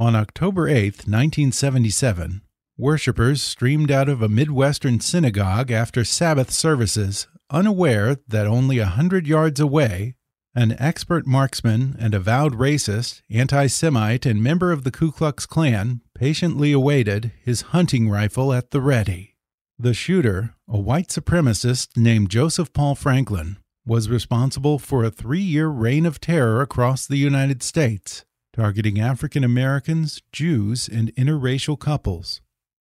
[0.00, 2.40] On October 8, 1977,
[2.78, 9.26] worshippers streamed out of a Midwestern synagogue after Sabbath services, unaware that only a hundred
[9.26, 10.14] yards away,
[10.54, 16.00] an expert marksman and avowed racist, anti Semite, and member of the Ku Klux Klan
[16.14, 19.36] patiently awaited his hunting rifle at the ready.
[19.78, 25.68] The shooter, a white supremacist named Joseph Paul Franklin, was responsible for a three year
[25.68, 32.40] reign of terror across the United States targeting African Americans, Jews, and interracial couples.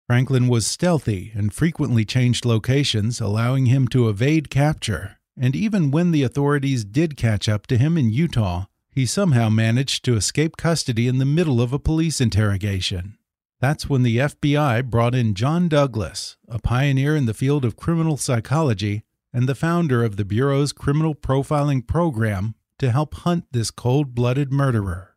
[0.08, 5.18] Franklin was stealthy and frequently changed locations, allowing him to evade capture.
[5.40, 10.04] And even when the authorities did catch up to him in Utah, he somehow managed
[10.04, 13.18] to escape custody in the middle of a police interrogation.
[13.62, 18.18] That's when the FBI brought in John Douglas, a pioneer in the field of criminal
[18.18, 24.14] psychology and the founder of the Bureau's criminal profiling program, to help hunt this cold
[24.14, 25.11] blooded murderer.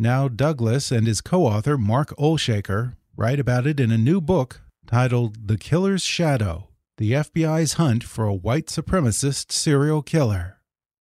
[0.00, 4.60] Now, Douglas and his co author, Mark Olshaker, write about it in a new book
[4.86, 10.58] titled The Killer's Shadow The FBI's Hunt for a White Supremacist Serial Killer.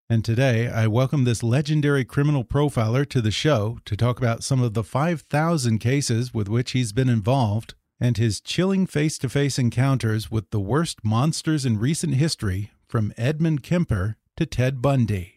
[0.09, 4.63] And today, I welcome this legendary criminal profiler to the show to talk about some
[4.63, 9.59] of the 5,000 cases with which he's been involved and his chilling face to face
[9.59, 15.36] encounters with the worst monsters in recent history, from Edmund Kemper to Ted Bundy.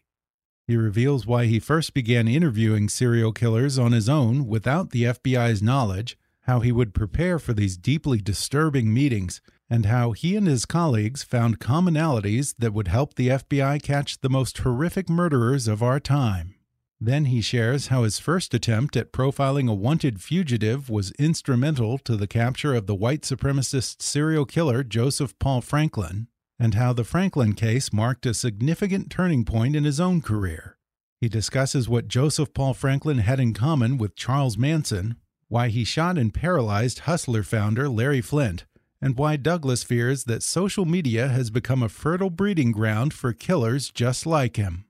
[0.71, 5.61] He reveals why he first began interviewing serial killers on his own without the FBI's
[5.61, 10.67] knowledge, how he would prepare for these deeply disturbing meetings, and how he and his
[10.67, 15.99] colleagues found commonalities that would help the FBI catch the most horrific murderers of our
[15.99, 16.55] time.
[17.01, 22.17] Then he shares how his first attempt at profiling a wanted fugitive was instrumental to
[22.17, 26.29] the capture of the white supremacist serial killer Joseph Paul Franklin,
[26.61, 30.77] and how the Franklin case marked a significant turning point in his own career.
[31.19, 35.17] He discusses what Joseph Paul Franklin had in common with Charles Manson,
[35.49, 38.65] why he shot and paralyzed Hustler founder Larry Flynt,
[39.01, 43.91] and why Douglas fears that social media has become a fertile breeding ground for killers
[43.91, 44.85] just like him.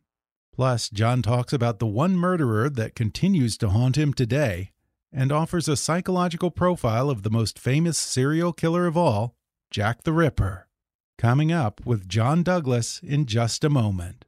[0.53, 4.73] Plus, John talks about the one murderer that continues to haunt him today
[5.13, 9.35] and offers a psychological profile of the most famous serial killer of all,
[9.71, 10.67] Jack the Ripper.
[11.21, 14.25] Coming up with John Douglas in just a moment.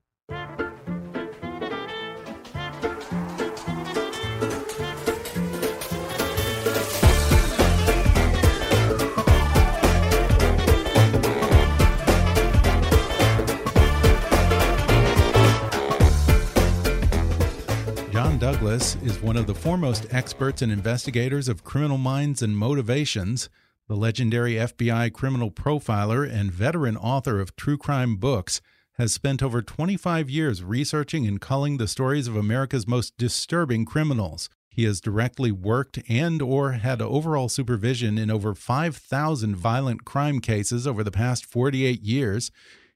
[18.13, 23.49] John Douglas is one of the foremost experts and investigators of criminal minds and motivations
[23.89, 28.61] the legendary FBI criminal profiler and veteran author of true crime books
[28.95, 34.49] has spent over 25 years researching and culling the stories of America's most disturbing criminals.
[34.69, 40.87] He has directly worked and or had overall supervision in over 5,000 violent crime cases
[40.87, 42.51] over the past 48 years.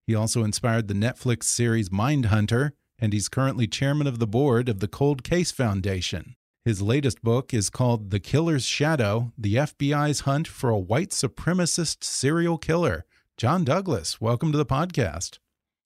[0.06, 4.80] He also inspired the Netflix series Mindhunter, and he's currently chairman of the board of
[4.80, 6.35] the Cold Case Foundation.
[6.66, 12.02] His latest book is called The Killer's Shadow The FBI's Hunt for a White Supremacist
[12.02, 13.04] Serial Killer.
[13.36, 15.38] John Douglas, welcome to the podcast.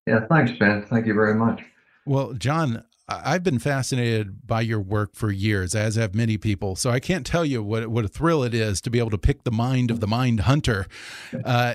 [0.06, 0.87] Yeah, thanks, Ben.
[0.87, 1.62] Thank you very much.
[2.06, 6.77] Well, John, I've been fascinated by your work for years, as have many people.
[6.77, 9.19] So I can't tell you what what a thrill it is to be able to
[9.19, 10.87] pick the mind of the mind hunter.
[11.45, 11.75] Uh,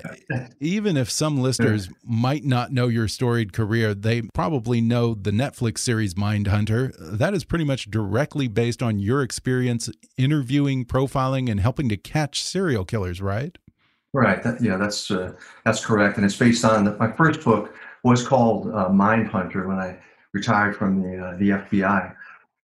[0.60, 5.78] even if some listeners might not know your storied career, they probably know the Netflix
[5.78, 6.92] series Mind Hunter.
[6.98, 12.42] That is pretty much directly based on your experience interviewing, profiling, and helping to catch
[12.42, 13.58] serial killers, right?
[14.14, 14.42] Right.
[14.42, 15.34] That, yeah, that's uh,
[15.64, 19.66] that's correct, and it's based on the, my first book was called uh, Mind Hunter
[19.68, 19.98] when I
[20.36, 22.14] retired from the uh, the FBI.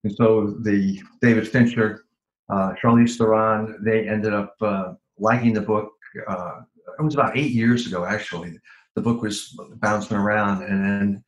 [0.04, 2.04] And so the David Fincher,
[2.48, 5.90] uh, Charlize Theron, they ended up uh, liking the book.
[6.26, 6.60] Uh,
[6.98, 8.58] it was about eight years ago, actually.
[8.94, 9.36] The book was
[9.76, 11.24] bouncing around, and then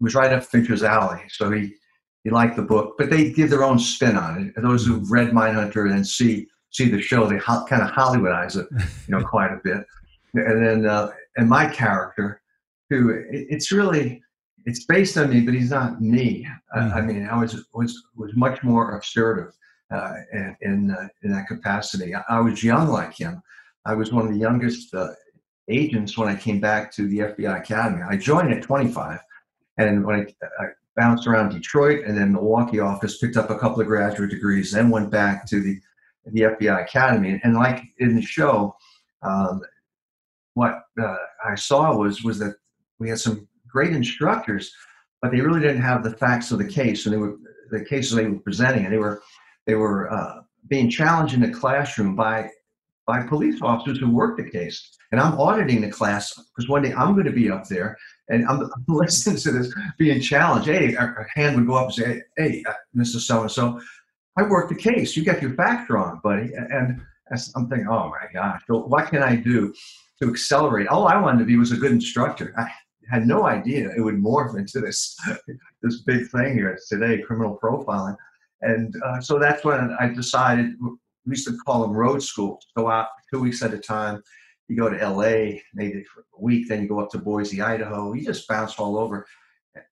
[0.00, 1.22] it was right up Fincher's alley.
[1.28, 1.74] So he
[2.22, 4.52] he liked the book, but they give their own spin on it.
[4.56, 8.56] And those who've read Mindhunter and see see the show, they ho- kind of Hollywoodize
[8.56, 8.66] it,
[9.06, 9.84] you know, quite a bit.
[10.34, 12.40] And then uh, and my character,
[12.90, 14.22] who it, it's really
[14.66, 16.46] it's based on me, but he's not me.
[16.76, 16.92] Mm.
[16.92, 19.52] I, I, mean, I was was was much more assertive
[19.92, 22.14] uh, in in, uh, in, that capacity.
[22.14, 23.42] I, I, was young like him.
[23.84, 25.10] I was one of the youngest uh,
[25.68, 28.02] agents when I came back to the FBI Academy.
[28.02, 29.18] I joined at 25,
[29.78, 30.66] and when I, I,
[30.96, 34.90] bounced around Detroit and then Milwaukee office, picked up a couple of graduate degrees, then
[34.90, 35.80] went back to the
[36.26, 37.30] the FBI Academy.
[37.30, 38.74] And, and like in the show,
[39.22, 39.60] um,
[40.54, 42.54] what uh, I saw was was that
[42.98, 44.72] we had some great instructors,
[45.20, 47.36] but they really didn't have the facts of the case, and they were
[47.70, 49.22] the cases they were presenting, and they were
[49.66, 52.48] they were uh, being challenged in the classroom by
[53.06, 54.96] by police officers who worked the case.
[55.12, 57.98] And I'm auditing the class because one day I'm going to be up there
[58.28, 60.68] and I'm, listening to this being challenged.
[60.68, 63.18] Hey, a hand would go up and say, "Hey, uh, Mr.
[63.18, 63.80] So and So,
[64.38, 65.16] I worked the case.
[65.16, 67.00] You got your facts wrong, buddy." And
[67.56, 69.72] I'm thinking, "Oh my gosh, what can I do
[70.22, 72.54] to accelerate?" All I wanted to be was a good instructor.
[72.56, 72.68] I,
[73.10, 75.18] had no idea it would morph into this
[75.82, 78.16] this big thing here today, criminal profiling.
[78.62, 80.74] And uh, so that's when I decided.
[81.26, 82.66] We used to call them road schools.
[82.76, 84.22] Go out two weeks at a time.
[84.68, 85.62] You go to L.A.
[85.72, 88.12] maybe for a week, then you go up to Boise, Idaho.
[88.12, 89.26] You just bounce all over.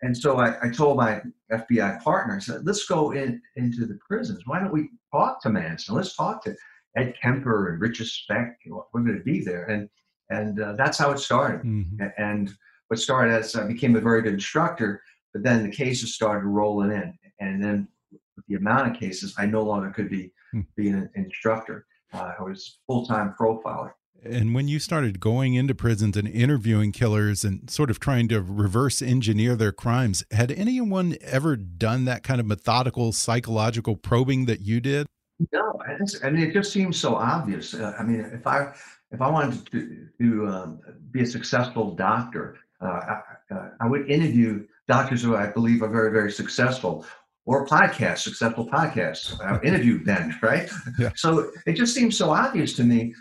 [0.02, 1.20] And so I, I told my
[1.50, 4.42] FBI partner, I said, let's go in into the prisons.
[4.46, 5.94] Why don't we talk to Manson?
[5.94, 6.54] Let's talk to
[6.96, 8.58] Ed Kemper and Richard Speck.
[8.66, 9.64] We're going to be there.
[9.64, 9.88] And
[10.30, 11.62] and uh, that's how it started.
[11.62, 12.06] Mm-hmm.
[12.16, 12.52] And
[12.92, 15.02] what started as I became a very good instructor,
[15.32, 17.88] but then the cases started rolling in, and then
[18.36, 20.60] with the amount of cases, I no longer could be hmm.
[20.76, 21.86] being an instructor.
[22.12, 23.92] Uh, I was full time profiler.
[24.22, 28.42] And when you started going into prisons and interviewing killers and sort of trying to
[28.42, 34.60] reverse engineer their crimes, had anyone ever done that kind of methodical psychological probing that
[34.60, 35.06] you did?
[35.50, 35.80] No,
[36.22, 37.72] I mean it just seems so obvious.
[37.72, 38.74] Uh, I mean, if I
[39.12, 40.80] if I wanted to, to um,
[41.10, 43.20] be a successful doctor, uh, I,
[43.54, 47.06] uh, I, would interview doctors who I believe are very, very successful
[47.44, 49.40] or podcasts, successful podcasts.
[49.40, 50.70] I interviewed them, right?
[50.98, 51.10] Yeah.
[51.14, 53.14] So it just seems so obvious to me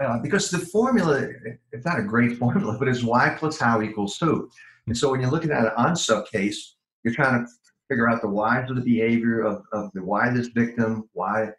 [0.00, 1.28] uh, because the formula,
[1.72, 4.50] it's not a great formula, but it's y plus how equals two.
[4.86, 7.52] And so when you're looking at an UNSUB case, you're trying to
[7.88, 11.50] figure out the whys of the behavior of, of the why this victim, why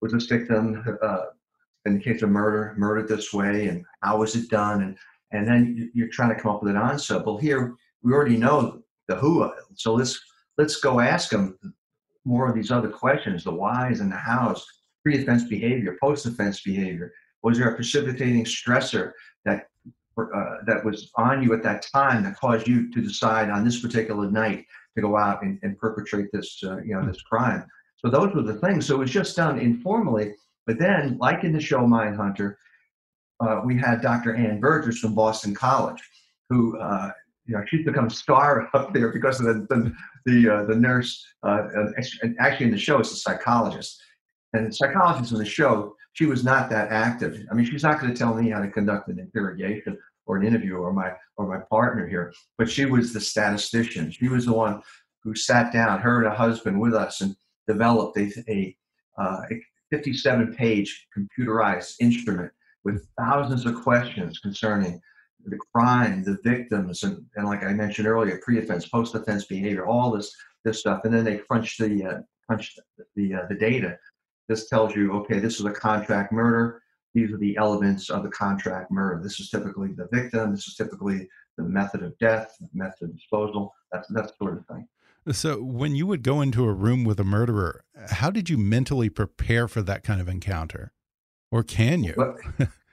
[0.00, 1.26] was this victim, uh,
[1.86, 4.98] in the case of murder, murdered this way, and how was it done, and
[5.32, 7.22] and then you're trying to come up with an answer.
[7.24, 10.20] Well, here we already know the who, so let's
[10.58, 11.58] let's go ask them
[12.24, 14.64] more of these other questions: the whys and the hows,
[15.02, 17.12] pre-offense behavior, post-offense behavior.
[17.42, 19.12] Was there a precipitating stressor
[19.44, 19.66] that
[20.18, 23.80] uh, that was on you at that time that caused you to decide on this
[23.80, 27.64] particular night to go out and, and perpetrate this, uh, you know, this crime?
[27.96, 28.86] So those were the things.
[28.86, 30.34] So it was just done informally.
[30.66, 32.56] But then, like in the show Mindhunter,
[33.42, 34.34] uh, we had Dr.
[34.34, 36.00] Ann Burgess from Boston College,
[36.48, 37.10] who uh,
[37.46, 39.94] you know she's become star up there because of the the
[40.26, 41.24] the, uh, the nurse.
[41.42, 41.68] Uh,
[42.38, 44.00] actually, in the show, it's a psychologist,
[44.52, 47.44] and the psychologist in the show, she was not that active.
[47.50, 50.46] I mean, she's not going to tell me how to conduct an interrogation or an
[50.46, 54.10] interview or my or my partner here, but she was the statistician.
[54.10, 54.82] She was the one
[55.24, 57.36] who sat down, her and her husband, with us and
[57.68, 58.76] developed a, a,
[59.20, 62.50] a 57 page computerized instrument
[62.84, 65.00] with thousands of questions concerning
[65.44, 70.34] the crime, the victims, and, and like I mentioned earlier, pre-offense, post-offense behavior, all this
[70.64, 72.76] this stuff, and then they crunch the uh, crunch
[73.16, 73.98] the uh, the data.
[74.48, 76.82] This tells you, okay, this is a contract murder.
[77.14, 79.22] These are the elements of the contract murder.
[79.22, 80.52] This is typically the victim.
[80.52, 83.72] This is typically the method of death, method of disposal.
[83.92, 84.88] That's that sort of thing.
[85.30, 89.08] So, when you would go into a room with a murderer, how did you mentally
[89.08, 90.92] prepare for that kind of encounter?
[91.52, 92.14] Or can you?
[92.16, 92.36] Well,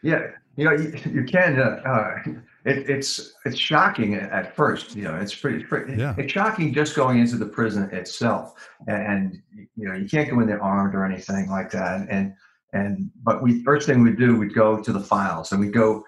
[0.04, 1.60] yeah, you know, you, you can.
[1.60, 2.32] Uh, uh,
[2.66, 4.96] it, it's it's shocking at first.
[4.96, 6.14] You know, it's pretty, pretty yeah.
[6.18, 8.54] it's shocking just going into the prison itself,
[8.88, 12.06] and, and, you know you can't go in there armed or anything like that.
[12.10, 12.34] And
[12.74, 16.04] and but we first thing we do we'd go to the files and we go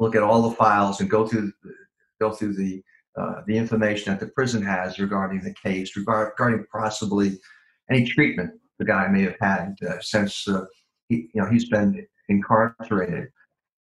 [0.00, 1.52] look at all the files and go through
[2.18, 2.82] go through the
[3.18, 7.38] uh, the information that the prison has regarding the case, regarding possibly
[7.90, 10.64] any treatment the guy may have had uh, since uh,
[11.08, 13.28] he, you know he's been incarcerated.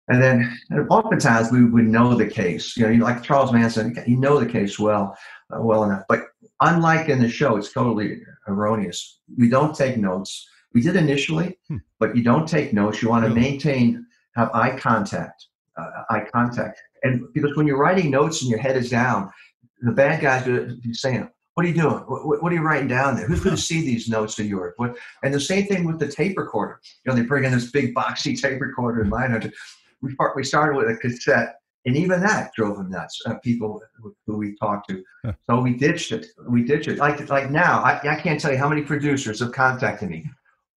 [0.07, 2.75] And then and oftentimes we would know the case.
[2.75, 5.15] You know, like Charles Manson, you know the case well,
[5.53, 6.03] uh, well enough.
[6.09, 6.21] But
[6.61, 9.19] unlike in the show, it's totally erroneous.
[9.37, 10.47] We don't take notes.
[10.73, 11.77] We did initially, hmm.
[11.99, 13.01] but you don't take notes.
[13.01, 15.45] You want to maintain, have eye contact,
[15.77, 16.81] uh, eye contact.
[17.03, 19.31] And because when you're writing notes and your head is down,
[19.81, 21.95] the bad guys are saying, what are you doing?
[22.07, 23.27] What, what, are you writing down there?
[23.27, 24.73] Who's going to see these notes of yours?
[24.77, 26.79] What, and the same thing with the tape recorder.
[27.03, 29.51] You know, they bring in this big boxy tape recorder in mine.
[30.01, 33.21] We, we started with a cassette, and even that drove them nuts.
[33.25, 33.81] Uh, people
[34.25, 35.03] who we talked to,
[35.49, 36.27] so we ditched it.
[36.47, 36.97] We ditched it.
[36.97, 40.31] Like like now, I, I can't tell you how many producers have contacted me.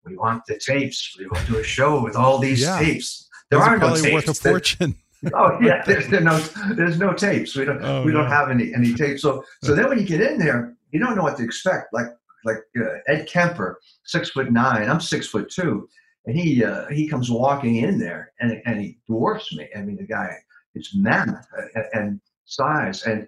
[0.03, 1.15] We want the tapes.
[1.19, 2.79] We want to do a show with all these yeah.
[2.79, 3.29] tapes.
[3.51, 4.13] There Those are, are no tapes.
[4.13, 4.95] worth a fortune.
[5.33, 6.37] Oh yeah, there's, there's, no
[6.75, 7.55] there's no tapes.
[7.55, 9.21] We don't oh, we don't have any any tapes.
[9.21, 11.93] So so then when you get in there, you don't know what to expect.
[11.93, 12.07] Like
[12.43, 14.89] like uh, Ed Kemper, six foot nine.
[14.89, 15.87] I'm six foot two,
[16.25, 19.67] and he uh, he comes walking in there, and and he dwarfs me.
[19.75, 20.35] I mean, the guy
[20.75, 23.27] is mammoth and, and size, and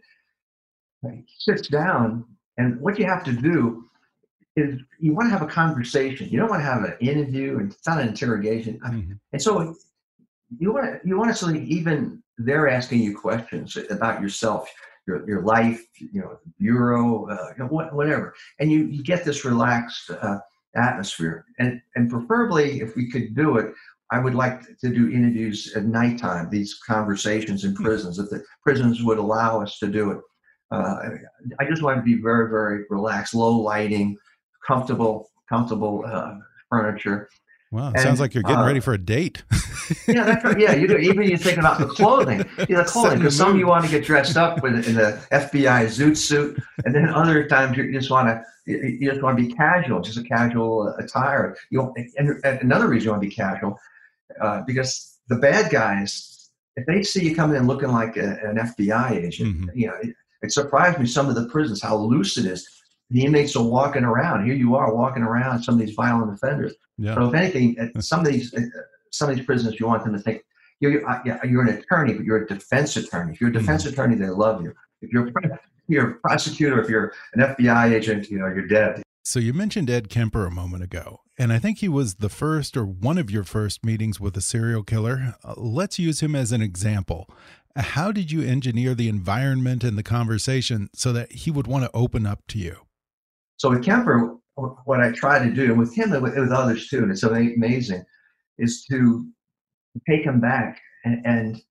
[1.03, 2.25] he sits down.
[2.57, 3.85] And what you have to do
[4.55, 6.29] is you want to have a conversation.
[6.29, 8.79] You don't want to have an interview, and it's not an interrogation.
[8.79, 9.13] Mm-hmm.
[9.31, 9.75] And so
[10.60, 14.69] you want to you want to of even they're asking you questions about yourself,
[15.07, 19.45] your your life, you know, bureau, uh, you know, whatever, and you you get this
[19.45, 20.39] relaxed uh,
[20.75, 23.74] atmosphere, and and preferably if we could do it.
[24.12, 27.83] I would like to do interviews at nighttime, these conversations in hmm.
[27.83, 30.19] prisons, if the prisons would allow us to do it.
[30.69, 31.10] Uh,
[31.60, 34.17] I just want to be very, very relaxed, low lighting,
[34.67, 36.36] comfortable, comfortable uh,
[36.69, 37.29] furniture,
[37.74, 39.44] Wow, and, sounds like you're getting uh, ready for a date.
[40.08, 40.60] yeah, that's right.
[40.60, 40.96] Yeah, you do.
[40.98, 42.46] Even you're thinking about the clothing.
[42.70, 43.18] Yeah, the clothing.
[43.18, 46.94] Because some you want to get dressed up with in the FBI zoot suit, and
[46.94, 50.24] then other times you just want to you just want to be casual, just a
[50.24, 51.58] casual attire.
[51.72, 53.80] You and, and another reason you want to be casual
[54.39, 58.58] uh, because the bad guys, if they see you coming in looking like a, an
[58.58, 59.70] FBI agent, mm-hmm.
[59.74, 62.70] you know, it, it surprised me some of the prisons how loose it is
[63.10, 64.45] the inmates are walking around.
[64.45, 66.74] Here you are walking around some of these violent offenders.
[66.98, 67.15] Yeah.
[67.15, 68.62] So if anything, some of these uh,
[69.12, 70.43] some of these prisoners, you want them to think
[70.79, 73.33] you're uh, you're an attorney, but you're a defense attorney.
[73.33, 73.93] If you're a defense mm-hmm.
[73.93, 74.74] attorney, they love you.
[75.01, 75.31] If you're
[75.88, 79.01] you're a prosecutor, if you're an FBI agent, you know you're dead.
[79.25, 82.75] So you mentioned Ed Kemper a moment ago, and I think he was the first
[82.75, 85.36] or one of your first meetings with a serial killer.
[85.43, 87.29] Uh, let's use him as an example.
[87.75, 91.91] How did you engineer the environment and the conversation so that he would want to
[91.93, 92.77] open up to you?
[93.57, 97.00] So with Kemper, what I try to do, and with him and with, others too,
[97.00, 98.03] and it's amazing,
[98.57, 99.27] is to
[100.07, 100.79] take him back.
[101.05, 101.62] And, and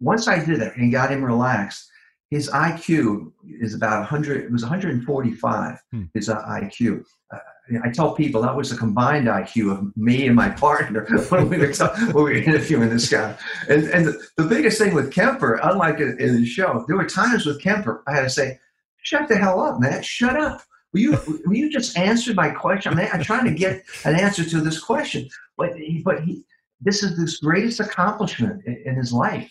[0.00, 1.88] once I did it and got him relaxed,
[2.30, 6.02] his IQ is about 100, it was 145, hmm.
[6.14, 7.04] his uh, IQ.
[7.32, 7.38] Uh,
[7.84, 11.58] I tell people that was the combined IQ of me and my partner when we
[11.58, 13.34] were, when we were interviewing this guy.
[13.68, 17.06] And, and the, the biggest thing with Kemper, unlike in, in the show, there were
[17.06, 18.58] times with Kemper, I had to say,
[19.02, 20.62] shut the hell up, man, shut up.
[20.92, 22.98] Will you will you just answer my question?
[22.98, 26.44] I'm, I'm trying to get an answer to this question, but he, but he
[26.80, 29.50] this is his greatest accomplishment in, in his life,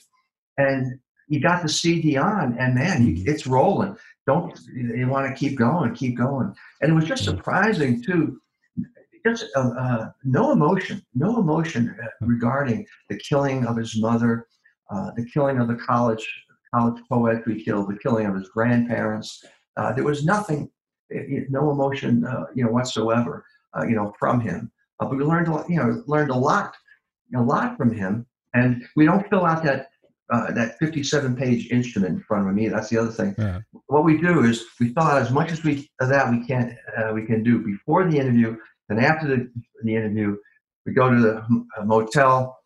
[0.57, 3.27] and you got the CD on, and man, mm-hmm.
[3.27, 3.95] it's rolling.
[4.25, 6.53] Don't you want to keep going, keep going?
[6.81, 8.41] And it was just surprising too.
[9.25, 14.47] Just uh, uh, no emotion, no emotion uh, regarding the killing of his mother,
[14.89, 16.25] uh, the killing of the college
[16.73, 19.43] college poet we killed, the killing of his grandparents.
[19.75, 20.69] Uh, there was nothing
[21.09, 23.45] it, no emotion, uh, you know, whatsoever,
[23.77, 24.71] uh, you know, from him.
[24.99, 26.75] Uh, but we learned, a, you know, learned a lot,
[27.35, 28.25] a lot from him.
[28.53, 29.89] And we don't fill out that
[30.29, 32.67] uh, that 57 page instrument in front of me.
[32.67, 33.33] That's the other thing.
[33.37, 33.59] Yeah.
[33.85, 36.77] What we do is we fill out as much as we of that we can
[36.97, 38.57] uh, we can do before the interview.
[38.89, 39.51] and after the,
[39.83, 40.35] the interview,
[40.85, 42.57] we go to the motel,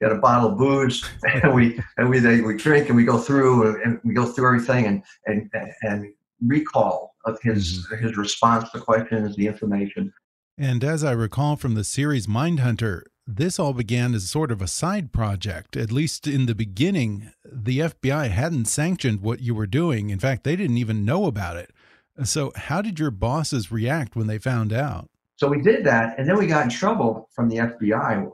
[0.00, 1.04] get a bottle of booze,
[1.42, 4.46] and we and we they, we drink and we go through and we go through
[4.46, 5.50] everything and and
[5.82, 8.04] and recall of his mm-hmm.
[8.04, 10.12] his response to questions, the information.
[10.58, 14.66] And as I recall from the series Mindhunter, this all began as sort of a
[14.66, 15.76] side project.
[15.76, 20.10] At least in the beginning, the FBI hadn't sanctioned what you were doing.
[20.10, 21.70] In fact, they didn't even know about it.
[22.24, 25.08] So, how did your bosses react when they found out?
[25.36, 28.30] So, we did that, and then we got in trouble from the FBI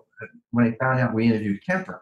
[0.50, 2.00] when they found out we interviewed Kemper.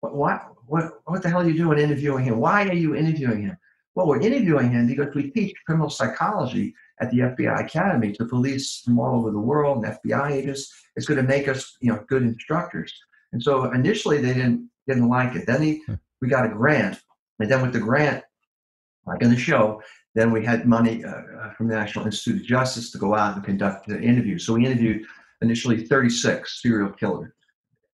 [0.00, 2.38] what, what, what the hell are you doing interviewing him?
[2.38, 3.56] Why are you interviewing him?
[3.98, 8.82] Well, we're interviewing him because we teach criminal psychology at the FBI Academy to police
[8.84, 10.72] from all over the world and FBI agents.
[10.94, 12.94] It's going to make us, you know, good instructors.
[13.32, 15.48] And so initially they didn't didn't like it.
[15.48, 15.82] Then he,
[16.22, 17.00] we got a grant,
[17.40, 18.22] and then with the grant,
[19.04, 19.82] like in the show,
[20.14, 23.34] then we had money uh, uh from the National Institute of Justice to go out
[23.34, 24.38] and conduct the interview.
[24.38, 25.06] So we interviewed
[25.42, 27.32] initially 36 serial killers.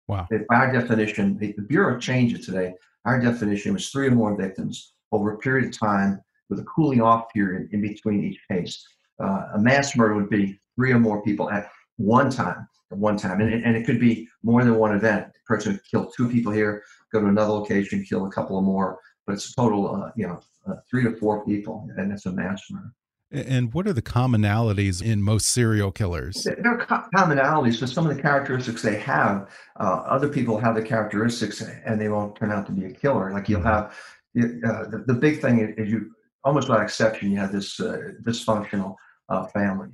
[0.09, 0.29] Wow.
[0.51, 2.75] Our definition, the Bureau changed it today.
[3.07, 7.01] Our definition was three or more victims over a period of time with a cooling
[7.01, 8.85] off period in between each case.
[9.23, 13.17] Uh, a mass murder would be three or more people at one time, at one
[13.17, 15.27] time, and, and it could be more than one event.
[15.33, 18.99] The person kill two people here, go to another location, kill a couple of more,
[19.27, 22.33] but it's a total, uh, you know, uh, three to four people, and it's a
[22.33, 22.93] mass murder.
[23.35, 26.45] And what are the commonalities in most serial killers?
[26.45, 30.83] There are commonalities, but some of the characteristics they have, uh, other people have the
[30.83, 33.33] characteristics and they won't turn out to be a killer.
[33.33, 33.91] Like you'll mm-hmm.
[34.37, 36.13] Uh, the, the, big thing is you,
[36.43, 38.97] almost by exception, you have this uh, dysfunctional
[39.29, 39.91] uh, family.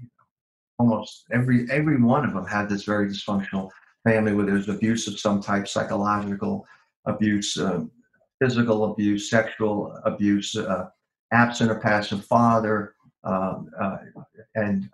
[0.78, 3.70] Almost every every one of them had this very dysfunctional
[4.04, 6.66] family where there's abuse of some type, psychological
[7.04, 7.84] abuse, uh,
[8.40, 10.88] physical abuse, sexual abuse, uh,
[11.32, 12.94] absent or passive father,
[13.24, 13.68] um,
[14.54, 14.88] and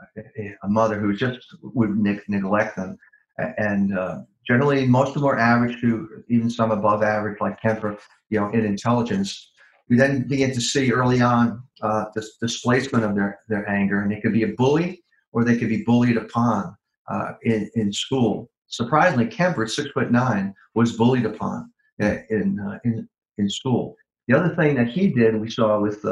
[0.65, 2.99] a mother who just would ne- neglect them.
[3.39, 7.99] And uh, generally, most of them are average to even some above average, like Kemper,
[8.31, 9.53] you know, in intelligence.
[9.89, 14.11] We then begin to see early on uh, this displacement of their, their anger, and
[14.11, 15.03] they could be a bully
[15.33, 16.75] or they could be bullied upon
[17.09, 18.51] uh, in, in school.
[18.69, 21.71] Surprisingly, Kemper, six foot nine, was bullied upon
[22.03, 23.95] uh, in, uh, in, in school.
[24.29, 26.03] The other thing that he did, we saw with,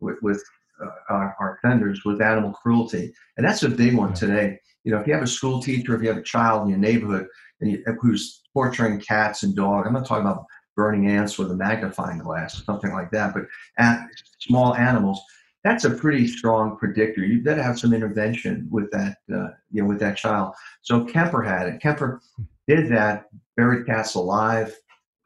[0.00, 0.42] with, with
[0.82, 4.58] uh, our, our, offenders was animal cruelty, and that's a big one today.
[4.84, 6.78] You know, if you have a school teacher, if you have a child in your
[6.78, 7.26] neighborhood
[7.60, 10.44] and you, who's torturing cats and dogs, I'm not talking about
[10.76, 13.44] burning ants with a magnifying glass or something like that, but
[13.78, 14.06] at,
[14.40, 15.20] small animals.
[15.62, 17.24] That's a pretty strong predictor.
[17.24, 20.54] You better have some intervention with that, uh, you know, with that child.
[20.82, 21.80] So Kemper had it.
[21.80, 22.20] Kemper
[22.68, 23.26] did that,
[23.56, 24.76] buried cats alive,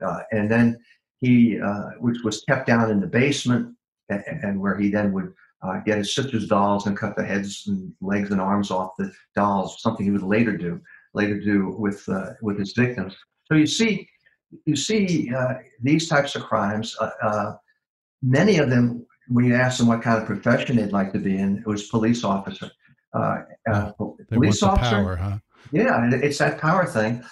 [0.05, 0.79] uh, and then
[1.17, 3.75] he, uh, which was kept down in the basement,
[4.09, 7.65] and, and where he then would uh, get his sister's dolls and cut the heads
[7.67, 9.81] and legs and arms off the dolls.
[9.83, 10.81] Something he would later do,
[11.15, 13.17] later do with uh, with his victims.
[13.47, 14.09] So you see,
[14.67, 16.97] you see uh, these types of crimes.
[17.01, 17.53] Uh, uh,
[18.23, 21.39] many of them, when you ask them what kind of profession they'd like to be
[21.39, 22.71] in, it was police officer.
[23.13, 23.39] Uh,
[24.31, 24.97] police officer.
[24.97, 25.39] Power, huh?
[25.73, 27.25] Yeah, it's that power thing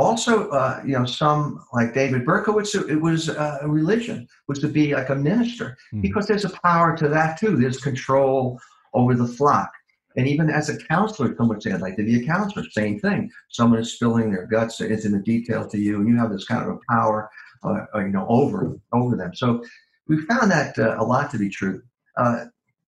[0.00, 4.68] also, uh, you know, some like David Berkowitz, it was uh, a religion, was to
[4.68, 6.00] be like a minister, mm.
[6.00, 7.56] because there's a power to that too.
[7.56, 8.58] There's control
[8.94, 9.70] over the flock.
[10.16, 12.64] And even as a counselor, some would say, I'd like to be a counselor.
[12.70, 13.30] Same thing.
[13.48, 16.76] Someone is spilling their guts intimate detail to you, and you have this kind of
[16.76, 17.30] a power,
[17.62, 19.34] uh, uh, you know, over over them.
[19.34, 19.62] So
[20.08, 21.82] we found that uh, a lot to be true.
[22.16, 22.46] Uh,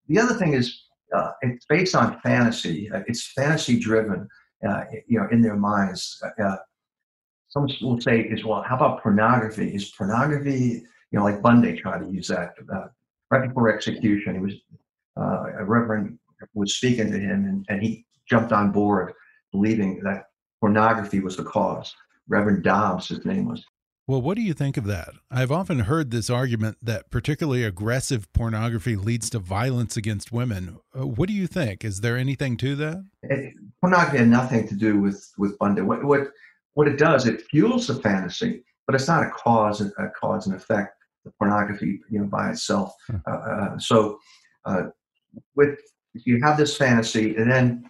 [0.08, 0.84] the other thing is,
[1.42, 2.90] it's based on fantasy.
[3.06, 4.28] it's fantasy driven,
[5.06, 6.20] you know, in their minds
[7.52, 12.00] some will say is well how about pornography is pornography you know like bundy tried
[12.00, 12.86] to use that uh,
[13.30, 14.54] right before execution he was
[15.18, 16.18] uh, a reverend
[16.54, 19.12] was speaking to him and, and he jumped on board
[19.52, 20.24] believing that
[20.60, 21.94] pornography was the cause
[22.28, 23.64] reverend dobbs his name was
[24.08, 25.10] well, what do you think of that?
[25.30, 30.78] I've often heard this argument that particularly aggressive pornography leads to violence against women.
[30.94, 31.84] Uh, what do you think?
[31.84, 33.06] Is there anything to that?
[33.22, 35.82] It, pornography had nothing to do with with Bundy.
[35.82, 36.32] What, what
[36.74, 40.56] what it does, it fuels the fantasy, but it's not a cause, a cause and
[40.56, 40.96] effect.
[41.24, 42.94] The pornography, you know, by itself.
[43.06, 43.16] Hmm.
[43.28, 44.18] Uh, uh, so,
[44.64, 44.82] uh,
[45.54, 45.78] with
[46.14, 47.88] you have this fantasy, and then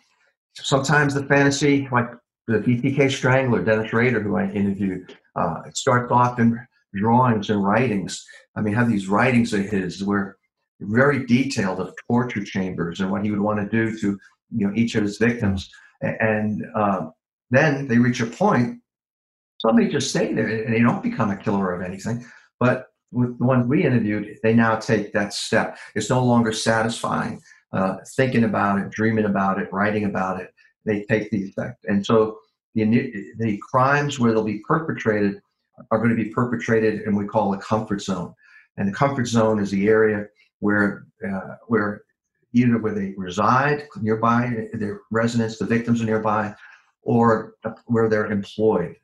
[0.55, 2.11] sometimes the fantasy, like
[2.47, 6.59] the BTK Strangler, Dennis Rader, who I interviewed, uh, it starts off in
[6.95, 8.23] drawings and writings.
[8.55, 10.37] I mean, have these writings of his where
[10.81, 14.19] very detailed of torture chambers and what he would want to do to
[14.55, 15.71] you know each of his victims,
[16.03, 17.07] and uh,
[17.53, 18.81] then they reach a point,
[19.59, 22.25] some may just stay there and they don't become a killer of anything.
[22.59, 25.77] But with the ones we interviewed, they now take that step.
[25.95, 27.41] It's no longer satisfying
[27.73, 30.51] uh, thinking about it, dreaming about it, writing about it.
[30.87, 31.85] They take the effect.
[31.85, 32.39] And so
[32.75, 32.85] the,
[33.39, 35.41] the crimes where they'll be perpetrated
[35.91, 38.35] are going to be perpetrated what we call a comfort zone.
[38.79, 40.27] And the comfort zone is the area
[40.61, 42.03] where uh, where
[42.55, 46.55] either where they reside nearby, their residence, the victims are nearby,
[47.03, 47.55] or
[47.87, 48.97] where they're employed.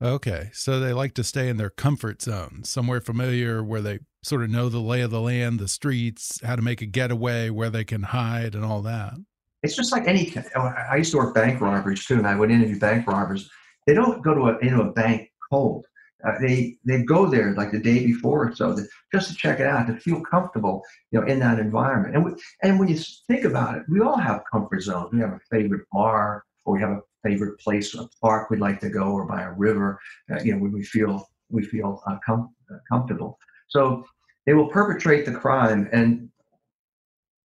[0.00, 4.42] Okay, so they like to stay in their comfort zone, somewhere familiar where they sort
[4.42, 7.70] of know the lay of the land, the streets, how to make a getaway, where
[7.70, 9.14] they can hide, and all that.
[9.62, 10.34] It's just like any.
[10.56, 13.48] I used to work bank robberies too, and I would interview bank robbers.
[13.86, 15.86] They don't go to a into a bank cold.
[16.26, 19.60] uh, they they go there like the day before or so to, just to check
[19.60, 22.98] it out to feel comfortable you know in that environment and we, and when you
[23.26, 26.80] think about it we all have comfort zones we have a favorite bar or we
[26.80, 29.98] have a favorite place a park we'd like to go or by a river
[30.30, 33.38] uh, you know when we feel we feel uh, com- uh, comfortable.
[33.68, 34.04] So
[34.46, 36.28] they will perpetrate the crime and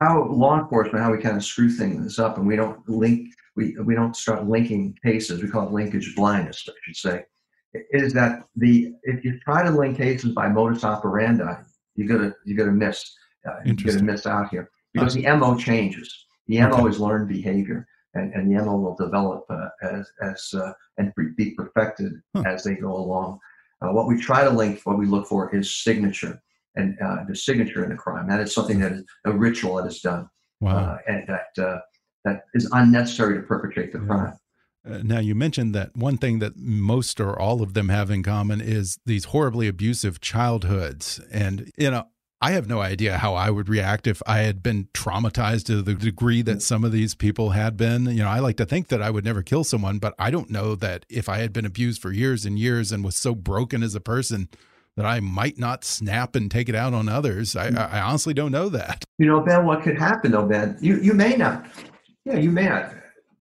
[0.01, 3.75] how law enforcement how we kind of screw things up and we don't link we
[3.83, 7.23] we don't start linking cases we call it linkage blindness i should say
[7.91, 11.55] is that the if you try to link cases by modus operandi
[11.95, 13.15] you're gonna you're gonna miss
[13.47, 16.25] uh, you're gonna miss out here because the mo changes.
[16.47, 20.71] The mo is learned behavior and, and the mo will develop uh, as as uh,
[20.97, 22.43] and be perfected huh.
[22.45, 23.39] as they go along
[23.81, 26.41] uh, what we try to link what we look for is signature
[26.75, 28.27] and uh, the signature in the crime.
[28.27, 30.77] That is something that is a ritual that is done, wow.
[30.77, 31.79] uh, and that uh,
[32.25, 34.05] that is unnecessary to perpetrate the yeah.
[34.05, 34.33] crime.
[34.87, 38.21] Uh, now you mentioned that one thing that most or all of them have in
[38.21, 42.07] common is these horribly abusive childhoods, and you know.
[42.45, 45.95] I have no idea how I would react if I had been traumatized to the
[45.95, 48.05] degree that some of these people had been.
[48.05, 50.51] You know, I like to think that I would never kill someone, but I don't
[50.51, 53.81] know that if I had been abused for years and years and was so broken
[53.81, 54.47] as a person
[54.95, 57.55] that I might not snap and take it out on others.
[57.55, 59.03] I, I honestly don't know that.
[59.17, 60.77] You know, Ben, what could happen though, Ben?
[60.79, 61.65] You you may not.
[62.25, 62.93] Yeah, you may not.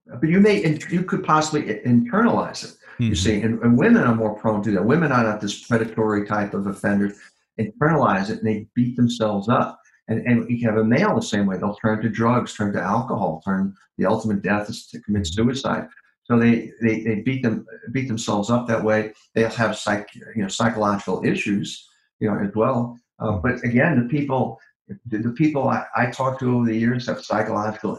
[0.07, 2.75] But you may you could possibly internalize it.
[2.99, 3.15] You mm-hmm.
[3.15, 4.85] see, and, and, women are more prone to that.
[4.85, 7.19] Women are not this predatory type of offenders.
[7.59, 9.81] Internalize it and they beat themselves up.
[10.09, 11.57] And, and you have a male the same way.
[11.57, 15.43] They'll turn to drugs, turn to alcohol, turn the ultimate death is to commit mm-hmm.
[15.43, 15.87] suicide.
[16.25, 19.13] So they, they, they beat them beat themselves up that way.
[19.35, 21.87] They'll have psych you know psychological issues
[22.21, 22.99] you know as well.
[23.21, 23.41] Uh, hmm.
[23.43, 24.59] but again, the people
[25.07, 27.99] the, the people I, I talked to over the years have psychological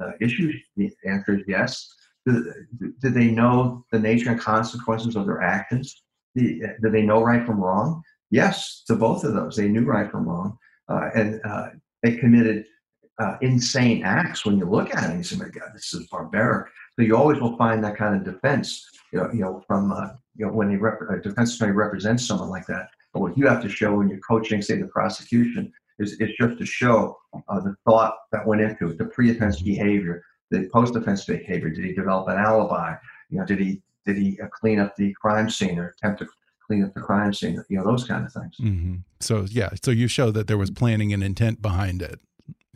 [0.00, 0.54] uh, issues.
[0.76, 1.92] The answer is yes.
[2.26, 2.52] Do,
[3.00, 6.02] do, they know the nature and consequences of their actions?
[6.34, 8.02] Do, do they know right from wrong?
[8.30, 9.56] Yes, to both of those.
[9.56, 10.58] They knew right from wrong,
[10.88, 11.68] uh, and uh,
[12.02, 12.64] they committed
[13.18, 14.44] uh, insane acts.
[14.44, 17.40] When you look at it, you say, "My God, this is barbaric." So you always
[17.40, 20.74] will find that kind of defense, you know, you know from uh, you know when
[20.74, 22.88] a, rep- a defense attorney represents someone like that.
[23.12, 26.58] But what you have to show when you're coaching, say, the prosecution, is, is just
[26.58, 27.16] to show
[27.48, 31.70] uh, the thought that went into it, the pre-offense behavior, the post-offense behavior.
[31.70, 32.94] Did he develop an alibi?
[33.30, 36.28] You know, did he did he uh, clean up the crime scene or attempt to
[36.66, 37.62] clean up the crime scene?
[37.68, 38.56] You know, those kind of things.
[38.60, 38.96] Mm-hmm.
[39.20, 42.20] So yeah, so you show that there was planning and intent behind it.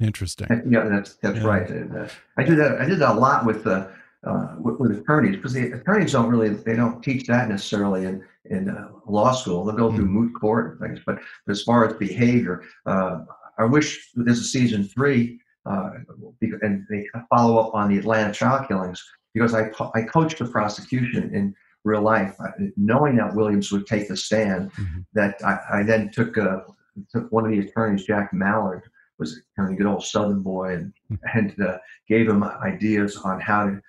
[0.01, 0.47] Interesting.
[0.69, 1.45] Yeah, that's that's yeah.
[1.45, 1.71] right.
[1.71, 2.81] Uh, I do that.
[2.81, 3.89] I did that a lot with uh,
[4.25, 8.25] uh, with, with, attorneys because the attorneys don't really they don't teach that necessarily in
[8.47, 9.65] in uh, law school.
[9.65, 10.11] They'll go through mm.
[10.11, 13.21] moot court and things, but, as far as behavior, uh,
[13.59, 15.91] I wish there's a season three uh,
[16.63, 19.03] and they follow up on the Atlanta child killings
[19.35, 22.37] because I I coached the prosecution in real life,
[22.77, 24.71] knowing that Williams would take the stand.
[24.73, 25.01] Mm-hmm.
[25.15, 26.61] That I, I, then took uh,
[27.11, 28.83] took one of the attorneys, Jack Mallard,
[29.19, 31.19] was kind of a good old Southern boy, and mm.
[31.35, 33.81] and uh, gave him ideas on how to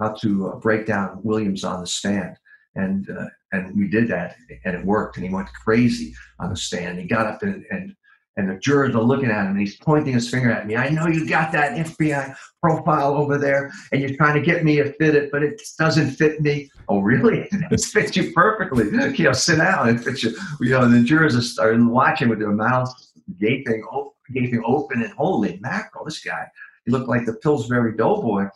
[0.00, 2.36] how to uh, break down Williams on the stand.
[2.74, 5.16] And uh, and we did that, and it worked.
[5.16, 6.98] And he went crazy on the stand.
[6.98, 7.94] He got up and and
[8.38, 10.76] and the jurors are looking at him, and he's pointing his finger at me.
[10.76, 14.76] I know you got that FBI profile over there, and you're trying to get me
[14.76, 16.70] to fit it, but it doesn't fit me.
[16.88, 17.48] Oh, really?
[17.52, 18.86] it fits you perfectly.
[19.16, 19.90] You know, sit down.
[19.90, 20.34] It fits you.
[20.60, 23.84] You know, the jurors are watching with their mouths gaping,
[24.32, 26.46] gaping open, and holy mackerel, this guy.
[26.86, 28.48] He looked like the Pillsbury Doughboy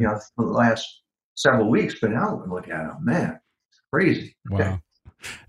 [0.00, 1.02] you know, for the last
[1.34, 1.96] several weeks.
[2.00, 3.38] But now look at him, man,
[3.70, 4.34] it's crazy.
[4.48, 4.80] Wow.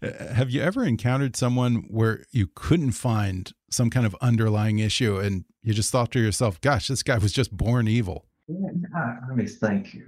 [0.02, 5.18] Uh, have you ever encountered someone where you couldn't find some kind of underlying issue
[5.18, 8.26] and you just thought to yourself, gosh, this guy was just born evil?
[8.48, 10.08] Yeah, no, let me think you.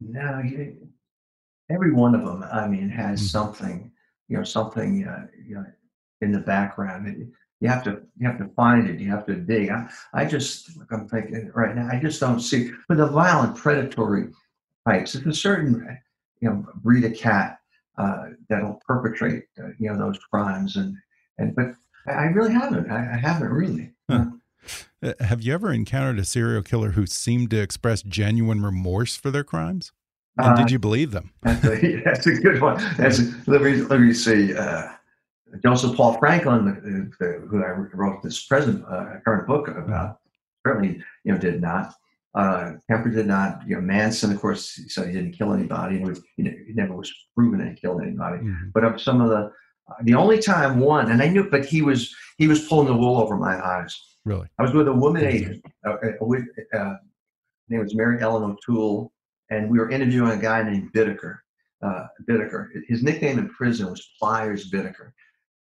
[0.00, 0.76] No, you,
[1.70, 3.30] every one of them, I mean, has mm -hmm.
[3.30, 3.92] something,
[4.28, 5.64] you know, something, uh, you know,
[6.20, 7.32] in the background.
[7.60, 9.00] You have to you have to find it.
[9.00, 9.70] You have to dig.
[9.70, 11.88] I, I just I'm thinking right now.
[11.92, 12.72] I just don't see.
[12.88, 14.24] But the violent predatory
[14.88, 15.98] types, it's a certain
[16.40, 17.61] you know breed of cat
[17.98, 20.76] uh, that'll perpetrate uh, you know those crimes.
[20.76, 20.96] And
[21.38, 21.74] and but
[22.06, 22.90] I really haven't.
[22.90, 23.92] I, I haven't really.
[24.10, 24.26] Huh.
[25.02, 29.30] Uh, have you ever encountered a serial killer who seemed to express genuine remorse for
[29.30, 29.92] their crimes?
[30.38, 31.32] And did uh, you believe them?
[31.42, 32.82] That's a, that's a good one.
[32.96, 34.56] That's a, let me let me see.
[34.56, 34.88] Uh,
[35.62, 40.20] Joseph Paul Franklin, who I wrote this present uh, current book about,
[40.66, 41.94] certainly you know did not.
[42.34, 43.60] Uh, Kemper did not.
[43.66, 46.72] You know, Manson, of course, he said he didn't kill anybody, and was, he, he,
[46.72, 48.38] never was proven to kill anybody.
[48.38, 48.70] Mm-hmm.
[48.72, 49.52] But of some of the,
[49.90, 52.96] uh, the only time one, and I knew, but he was he was pulling the
[52.96, 53.94] wool over my eyes.
[54.24, 55.62] Really, I was with a woman agent.
[55.86, 56.94] Uh, uh with, uh,
[57.68, 59.12] name was Mary Ellen O'Toole,
[59.50, 61.38] and we were interviewing a guy named Bittaker.
[61.82, 62.68] uh, Bittaker.
[62.88, 65.12] His nickname in prison was Pliers Bittaker,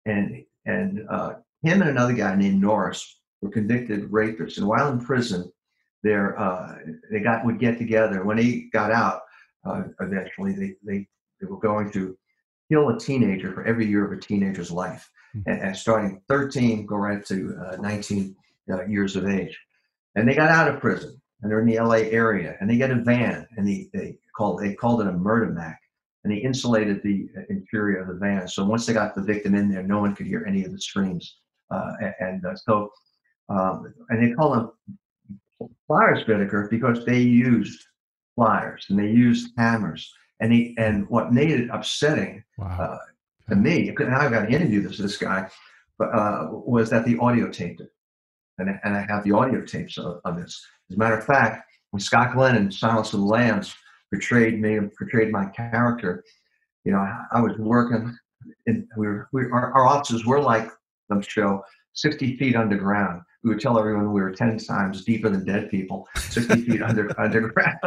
[0.06, 4.58] and and uh, him and another guy named Norris were convicted rapists.
[4.58, 5.50] And while in prison,
[6.04, 6.76] they uh,
[7.12, 8.24] they got would get together.
[8.24, 9.22] When he got out,
[9.66, 11.08] uh, eventually they, they
[11.42, 12.18] they were going to
[12.72, 15.50] kill a teenager for every year of a teenager's life, mm-hmm.
[15.50, 18.36] and, and, starting 13, go right to uh, 19
[18.72, 19.58] uh, years of age.
[20.16, 22.92] And they got out of prison, and they're in the LA area, and they get
[22.92, 25.80] a van, and they they called they called it a murder mac,
[26.24, 28.48] and they insulated the interior of the van.
[28.48, 30.80] So once they got the victim in there, no one could hear any of the
[30.80, 31.38] screams.
[31.70, 32.92] Uh, and uh, so,
[33.50, 34.72] um, and they call them
[35.88, 37.86] pliers Bittaker because they used
[38.36, 40.14] pliers and they used hammers.
[40.40, 42.80] And he and what made it upsetting wow.
[42.80, 42.98] uh,
[43.50, 45.50] to me, and I got to interview this this guy,
[45.98, 47.90] but uh, was that the audio taped it,
[48.60, 50.64] and and I have the audio tapes of, of this.
[50.92, 53.74] As a matter of fact, when Scott Glenn in Silence of the Lambs
[54.14, 56.24] portrayed me and portrayed my character,
[56.84, 58.16] you know, I, I was working,
[58.68, 60.70] and we were we, our, our offices were like
[61.10, 65.46] the show, 60 feet underground we would tell everyone we were 10 times deeper than
[65.46, 67.78] dead people 60 feet under underground.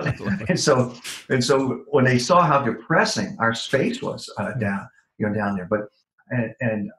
[0.48, 0.94] And so
[1.28, 5.56] and so when they saw how depressing our space was uh, down you know down
[5.56, 5.80] there but
[6.30, 6.90] and and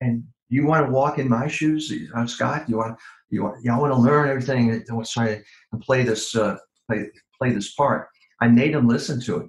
[0.00, 1.92] and you want to walk in my shoes?
[2.14, 2.98] Uh, scott you want
[3.30, 4.70] you want y'all want to learn everything?
[4.70, 6.56] And trying to play this uh,
[6.88, 8.08] play play this part.
[8.40, 9.46] I made him listen to it.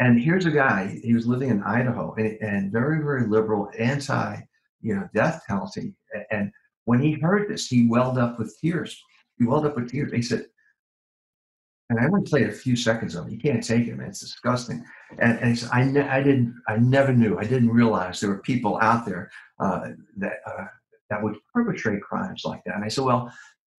[0.00, 4.36] And here's a guy he was living in idaho and, and very very liberal anti
[4.80, 5.94] you know death penalty
[6.30, 6.50] and
[6.84, 9.02] when he heard this, he welled up with tears.
[9.38, 10.12] He welled up with tears.
[10.12, 10.46] He said,
[11.90, 13.32] and I only played a few seconds of it.
[13.32, 14.08] You can't take it, man.
[14.08, 14.82] It's disgusting.
[15.18, 17.38] And, and he said, I, ne- I didn't, I never knew.
[17.38, 20.64] I didn't realize there were people out there uh, that uh,
[21.10, 22.76] that would perpetrate crimes like that.
[22.76, 23.30] And I said, well,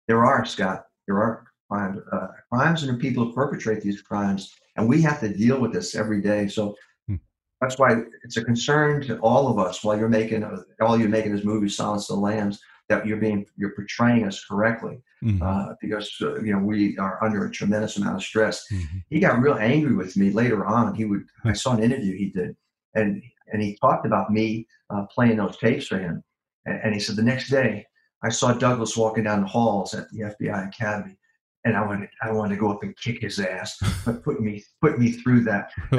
[0.08, 0.84] there are, Scott.
[1.06, 5.00] There are crimes, uh, crimes, and there are people who perpetrate these crimes, and we
[5.00, 6.48] have to deal with this every day.
[6.48, 6.76] So
[7.08, 7.16] hmm.
[7.62, 9.82] that's why it's a concern to all of us.
[9.82, 10.44] While you're making,
[10.82, 12.60] all you're making is movies, Silence of the Lambs
[12.92, 15.42] that you're being you're portraying us correctly mm-hmm.
[15.42, 18.64] uh, because uh, you know we are under a tremendous amount of stress.
[18.72, 18.98] Mm-hmm.
[19.08, 20.94] He got real angry with me later on.
[20.94, 22.56] He would I saw an interview he did,
[22.94, 26.22] and and he talked about me uh, playing those tapes for him,
[26.66, 27.86] and, and, he said the next day
[28.22, 31.16] I saw Douglas walking down the halls at the FBI Academy.
[31.64, 34.64] And I wanted, I wanted to go up and kick his ass, but put me,
[34.80, 35.96] put me through that, uh,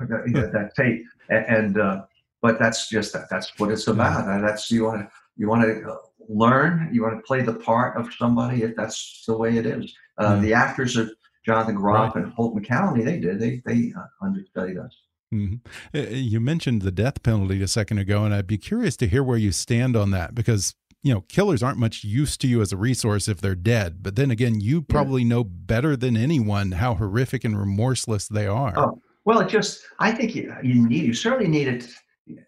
[0.00, 1.06] that, that, tape.
[1.30, 2.02] And, and uh,
[2.42, 3.30] but that's just that.
[3.30, 4.26] That's what it's about.
[4.42, 5.96] That's you want to, you want to
[6.30, 6.88] learn.
[6.92, 9.92] You want to play the part of somebody if that's the way it is.
[10.18, 10.42] Uh, mm-hmm.
[10.42, 11.10] The actors of
[11.44, 12.24] Jonathan Groff right.
[12.24, 13.04] and Holt McCallany.
[13.04, 13.40] They did.
[13.40, 14.96] They they uh, understudied us.
[15.32, 15.96] Mm-hmm.
[15.96, 19.22] Uh, you mentioned the death penalty a second ago, and I'd be curious to hear
[19.22, 22.72] where you stand on that because you know killers aren't much use to you as
[22.72, 24.02] a resource if they're dead.
[24.02, 25.28] But then again, you probably yeah.
[25.28, 28.74] know better than anyone how horrific and remorseless they are.
[28.76, 31.88] Oh, well, it just I think you, you need you certainly need it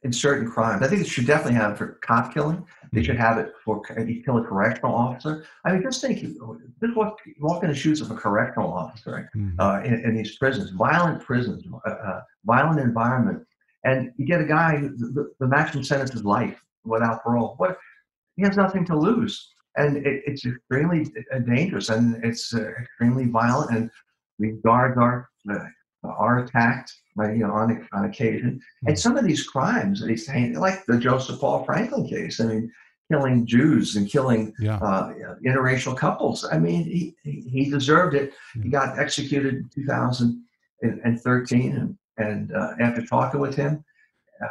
[0.03, 0.83] in certain crimes.
[0.83, 2.65] I think it should definitely have for cop killing.
[2.93, 5.45] They should have it for you kill a correctional officer.
[5.65, 9.59] I mean, just think, just walk, walk in the shoes of a correctional officer mm-hmm.
[9.59, 13.47] uh, in, in, these prisons, violent prisons, uh, uh, violent environment,
[13.85, 17.55] and you get a guy the, the, maximum sentence is life without parole.
[17.57, 17.79] What
[18.37, 23.25] he has nothing to lose, and it, it's extremely uh, dangerous and it's uh, extremely
[23.25, 23.71] violent.
[23.71, 23.91] And
[24.39, 25.65] the guards are uh,
[26.05, 28.61] are attacked by, you know, on, on occasion.
[28.87, 29.01] And hmm.
[29.01, 32.73] some of these crimes, these like the Joseph Paul Franklin case, I mean,
[33.13, 34.79] killing Jews and killing yeah.
[34.79, 35.13] uh,
[35.45, 36.47] interracial couples.
[36.51, 38.33] I mean, he, he deserved it.
[38.63, 41.77] He got executed in 2013.
[41.77, 43.85] And, and uh, after talking with him,
[44.43, 44.49] uh,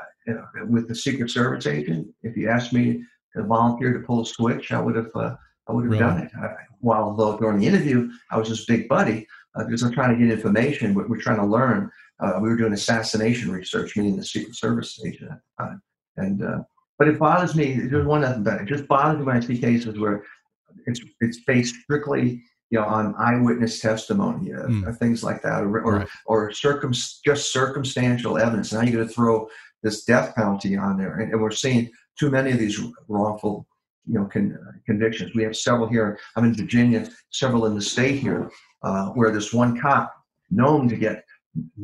[0.67, 3.03] with the Secret Service agent, if you asked me
[3.35, 5.35] to volunteer to pull a switch, I would have, uh,
[5.67, 6.03] I would have really?
[6.03, 6.31] done it.
[6.39, 10.15] I, while though during the interview, I was his big buddy uh, because I'm trying
[10.17, 10.93] to get information.
[10.93, 11.89] We're, we're trying to learn.
[12.19, 15.81] Uh, we were doing assassination research, meaning the Secret Service agent at the time.
[16.17, 16.59] And uh,
[17.01, 17.73] but it bothers me.
[17.73, 18.61] There's one nothing better.
[18.61, 20.23] It just bothers me when I see cases where
[20.85, 24.99] it's it's based strictly you know on eyewitness testimony, uh, mm.
[24.99, 26.07] things like that, or or, right.
[26.27, 26.93] or circum
[27.25, 28.71] just circumstantial evidence.
[28.71, 29.49] Now you're going to throw
[29.81, 33.65] this death penalty on there, and, and we're seeing too many of these wrongful
[34.05, 35.31] you know con, convictions.
[35.33, 36.19] We have several here.
[36.35, 38.51] I'm in Virginia, several in the state here
[38.83, 40.13] uh, where this one cop
[40.51, 41.25] known to get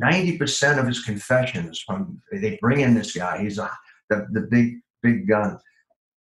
[0.00, 3.70] 90% of his confessions from they bring in this guy he's a,
[4.08, 5.58] the, the big big gun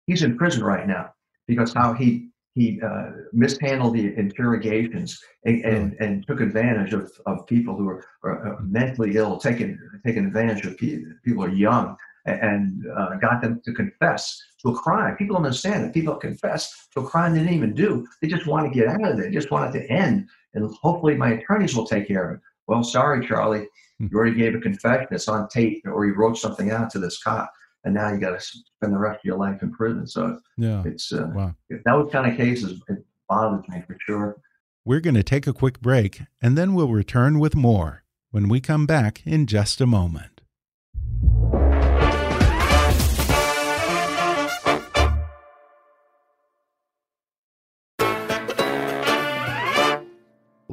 [0.06, 1.12] he's in prison right now
[1.46, 7.46] because how he he uh, mishandled the interrogations and, and, and, took advantage of, of
[7.46, 11.94] people who are, are mentally ill, taking taking advantage of people, people who are young,
[12.24, 15.16] and uh, got them to confess to a crime.
[15.16, 18.06] People don't understand that people confess to a crime they didn't even do.
[18.22, 19.24] They just want to get out of it.
[19.24, 22.42] They just want it to end and hopefully my attorneys will take care of it.
[22.66, 24.08] well, sorry, Charlie, Hmm.
[24.10, 25.08] you already gave a confession.
[25.10, 27.52] It's on tape, or you wrote something out to this cop,
[27.86, 30.06] and now you got to spend the rest of your life in prison.
[30.08, 30.82] So Yeah.
[30.84, 31.54] it's uh, Wow.
[31.86, 32.82] those kind of cases.
[32.88, 34.36] It bothers me for sure.
[34.84, 38.60] We're going to take a quick break and then we'll return with more when we
[38.60, 40.35] come back in just a moment.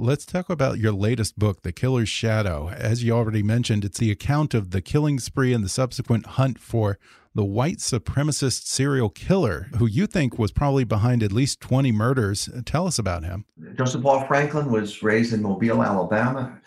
[0.03, 2.67] Let's talk about your latest book, The Killer's Shadow.
[2.67, 6.59] As you already mentioned, it's the account of the killing spree and the subsequent hunt
[6.59, 6.99] for
[7.33, 12.49] the white supremacist serial killer who you think was probably behind at least 20 murders.
[12.65, 13.45] Tell us about him.
[13.75, 16.59] Joseph Paul Franklin was raised in Mobile, Alabama.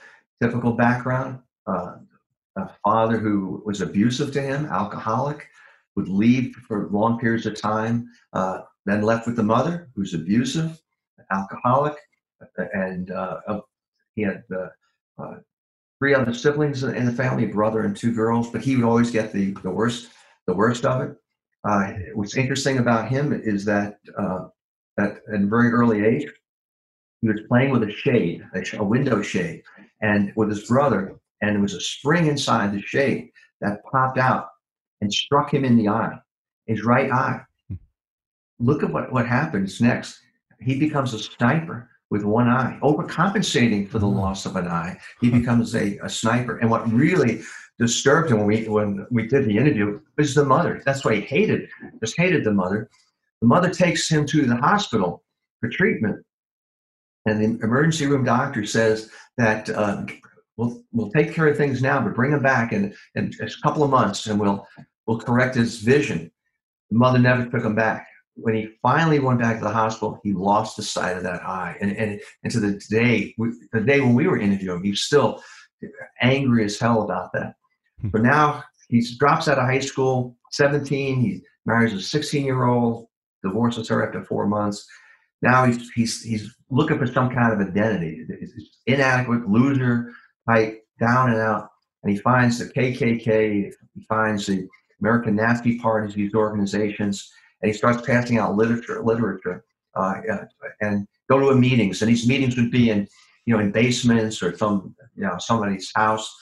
[0.42, 1.40] Typical background.
[1.66, 1.96] Uh,
[2.56, 5.46] a father who was abusive to him, alcoholic,
[5.94, 10.80] would leave for long periods of time, uh, then left with the mother, who's abusive,
[11.30, 11.96] alcoholic,
[12.74, 13.60] and uh,
[14.14, 14.68] he had uh,
[15.22, 15.36] uh,
[15.98, 19.10] three other siblings in the family, a brother and two girls, but he would always
[19.10, 20.08] get the, the worst
[20.46, 21.16] the worst of it.
[21.68, 24.46] Uh, what's interesting about him is that uh,
[24.98, 26.26] at a very early age,
[27.20, 29.62] he was playing with a shade, a, sh- a window shade,
[30.00, 34.48] and with his brother, and there was a spring inside the shade that popped out
[35.00, 36.16] and struck him in the eye,
[36.66, 37.40] his right eye.
[38.60, 40.20] Look at what, what happens next.
[40.60, 44.98] He becomes a sniper with one eye, overcompensating for the loss of an eye.
[45.20, 46.58] He becomes a, a sniper.
[46.58, 47.42] And what really
[47.78, 50.82] disturbed him when we when we did the interview was the mother.
[50.84, 51.68] That's why he hated,
[52.00, 52.88] just hated the mother.
[53.40, 55.22] The mother takes him to the hospital
[55.60, 56.24] for treatment.
[57.26, 60.06] And the emergency room doctor says that uh,
[60.56, 63.82] we'll we'll take care of things now, but bring him back in, in a couple
[63.82, 64.66] of months, and we'll
[65.06, 66.30] we'll correct his vision.
[66.90, 68.06] The mother never took him back.
[68.36, 71.76] When he finally went back to the hospital, he lost the sight of that eye,
[71.80, 73.34] and and, and to the day
[73.72, 75.42] the day when we were interviewing him, he's still
[76.20, 77.54] angry as hell about that.
[78.00, 78.08] Hmm.
[78.08, 81.20] But now he drops out of high school, 17.
[81.20, 83.08] He marries a 16 year old,
[83.42, 84.86] divorces her after four months.
[85.42, 88.26] Now he's he's he's looking for some kind of identity.
[88.40, 90.12] He's inadequate, loser
[90.48, 91.70] type, down and out.
[92.02, 93.72] And he finds the KKK.
[93.94, 94.68] He finds the
[95.00, 97.30] American Nazi parties, these organizations,
[97.62, 99.64] and he starts passing out literature, literature,
[99.94, 100.14] uh,
[100.80, 102.02] and go to meetings.
[102.02, 103.08] And these meetings would be in,
[103.46, 106.34] you know, in basements or some, you know, somebody's house.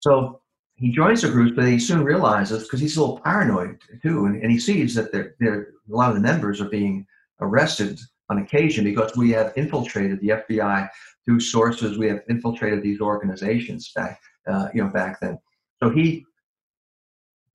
[0.00, 0.40] So
[0.76, 4.42] he joins the group, but he soon realizes because he's a little paranoid too, and,
[4.42, 7.06] and he sees that there, there, a lot of the members are being
[7.40, 7.98] arrested
[8.30, 10.88] on occasion because we have infiltrated the FBI
[11.24, 11.98] through sources.
[11.98, 15.38] We have infiltrated these organizations back, uh, you know, back then.
[15.82, 16.24] So he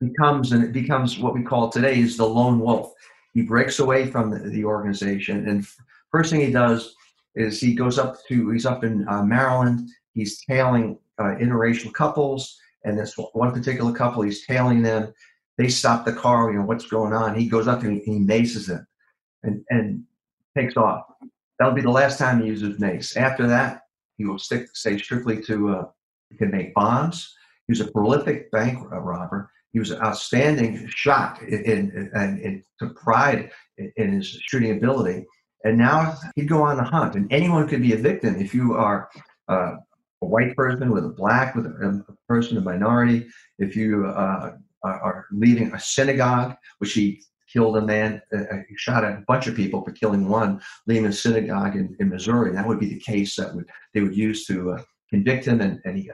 [0.00, 2.92] becomes, and it becomes what we call today is the lone wolf.
[3.34, 5.66] He breaks away from the, the organization, and
[6.10, 6.94] first thing he does
[7.34, 9.88] is he goes up to, he's up in uh, Maryland.
[10.14, 15.12] He's tailing uh, interracial couples, and this one particular couple, he's tailing them.
[15.56, 16.50] They stop the car.
[16.50, 17.38] You know what's going on.
[17.38, 18.86] He goes up and he, he maces them,
[19.42, 20.02] and and
[20.56, 21.04] takes off.
[21.58, 23.16] That'll be the last time he uses mace.
[23.16, 23.82] After that,
[24.16, 25.68] he will stick stay strictly to.
[25.68, 25.84] Uh,
[26.30, 27.34] he can make bombs.
[27.66, 29.50] He was a prolific bank robber.
[29.72, 33.50] He was an outstanding shot in, in, in, took pride
[33.96, 35.26] in, his shooting ability.
[35.64, 38.74] And now he'd go on the hunt, and anyone could be a victim if you
[38.74, 39.10] are
[39.48, 39.74] uh,
[40.22, 43.28] a white person with a black, with a, a person, a minority.
[43.58, 44.52] If you uh,
[44.82, 49.54] are leading a synagogue, which he killed a man, uh, he shot a bunch of
[49.54, 52.52] people for killing one, leading a synagogue in, in Missouri.
[52.52, 55.80] That would be the case that would they would use to uh, convict him, and,
[55.84, 56.10] and he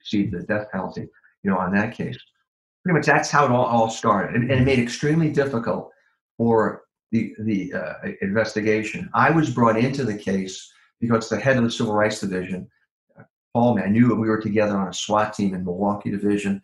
[0.00, 1.06] received the death penalty.
[1.42, 2.18] You know, on that case,
[2.88, 5.90] pretty much that's how it all, all started, and, and it made it extremely difficult
[6.38, 9.10] for the the uh, investigation.
[9.12, 12.66] I was brought into the case because the head of the Civil Rights Division,
[13.52, 16.62] Paul, man, I knew we were together on a SWAT team in Milwaukee Division.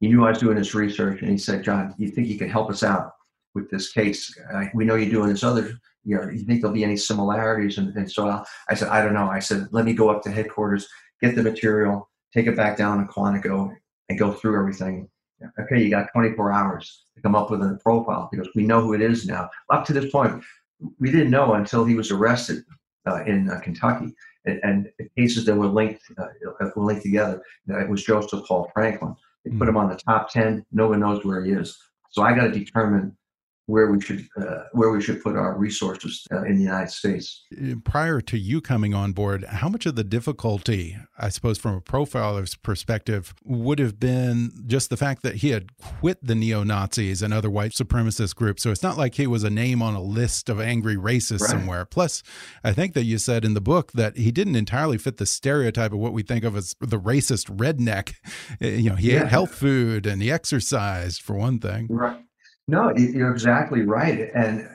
[0.00, 2.50] He knew I was doing this research, and he said, "John, you think you can
[2.50, 3.12] help us out
[3.54, 4.36] with this case?
[4.52, 5.80] Uh, we know you're doing this other.
[6.04, 9.02] You know, you think there'll be any similarities?" And, and so I, I said, "I
[9.02, 10.86] don't know." I said, "Let me go up to headquarters,
[11.22, 13.74] get the material, take it back down to Quantico,
[14.10, 15.08] and go through everything."
[15.60, 18.94] Okay, you got 24 hours to come up with a profile because we know who
[18.94, 19.50] it is now.
[19.70, 20.42] Up to this point,
[20.98, 22.64] we didn't know until he was arrested
[23.06, 24.14] uh, in uh, Kentucky,
[24.46, 26.26] and, and, the cases that were linked uh,
[26.76, 27.42] were linked together.
[27.68, 29.14] It was Joseph Paul Franklin.
[29.44, 30.64] They put him on the top 10.
[30.72, 31.78] No one knows where he is.
[32.10, 33.16] So I got to determine
[33.66, 37.44] where we should uh, where we should put our resources uh, in the United States.
[37.84, 41.80] Prior to you coming on board, how much of the difficulty, I suppose, from a
[41.80, 47.22] profiler's perspective, would have been just the fact that he had quit the neo Nazis
[47.22, 48.62] and other white supremacist groups?
[48.62, 51.50] So it's not like he was a name on a list of angry racists right.
[51.50, 51.84] somewhere.
[51.84, 52.22] Plus,
[52.62, 55.92] I think that you said in the book that he didn't entirely fit the stereotype
[55.92, 58.14] of what we think of as the racist redneck.
[58.60, 59.22] You know, he yeah.
[59.22, 61.86] ate health food and he exercised for one thing.
[61.88, 62.18] Right.
[62.66, 64.30] No, you're exactly right.
[64.34, 64.68] And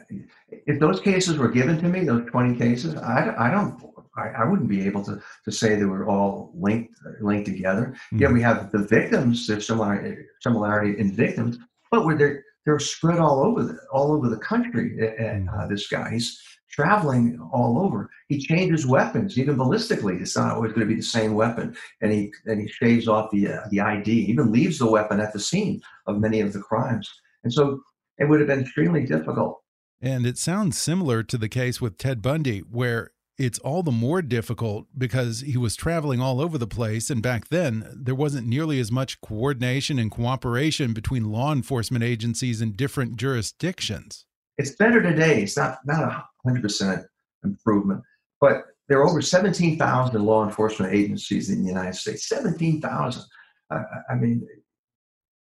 [0.50, 3.82] if those cases were given to me, those 20 cases, I, I don't,
[4.16, 7.96] I, I wouldn't be able to, to say they were all linked linked together.
[7.96, 8.20] Mm-hmm.
[8.20, 9.48] Yeah, we have the victims.
[9.48, 11.58] There's similarity similarity in victims,
[11.90, 14.98] but where they're they're spread all over the all over the country.
[15.18, 18.10] And uh, this guy, he's traveling all over.
[18.28, 20.22] He changes weapons, even ballistically.
[20.22, 23.32] It's not always going to be the same weapon, and he and he shaves off
[23.32, 24.12] the uh, the ID.
[24.12, 27.10] Even leaves the weapon at the scene of many of the crimes.
[27.44, 27.80] And so
[28.18, 29.62] it would have been extremely difficult.
[30.02, 34.22] And it sounds similar to the case with Ted Bundy, where it's all the more
[34.22, 37.10] difficult because he was traveling all over the place.
[37.10, 42.62] And back then, there wasn't nearly as much coordination and cooperation between law enforcement agencies
[42.62, 44.26] in different jurisdictions.
[44.58, 45.44] It's better today.
[45.44, 47.06] It's not, not a 100%
[47.46, 48.02] improvement,
[48.42, 52.28] but there are over 17,000 law enforcement agencies in the United States.
[52.28, 53.24] 17,000.
[53.72, 54.46] I, I mean,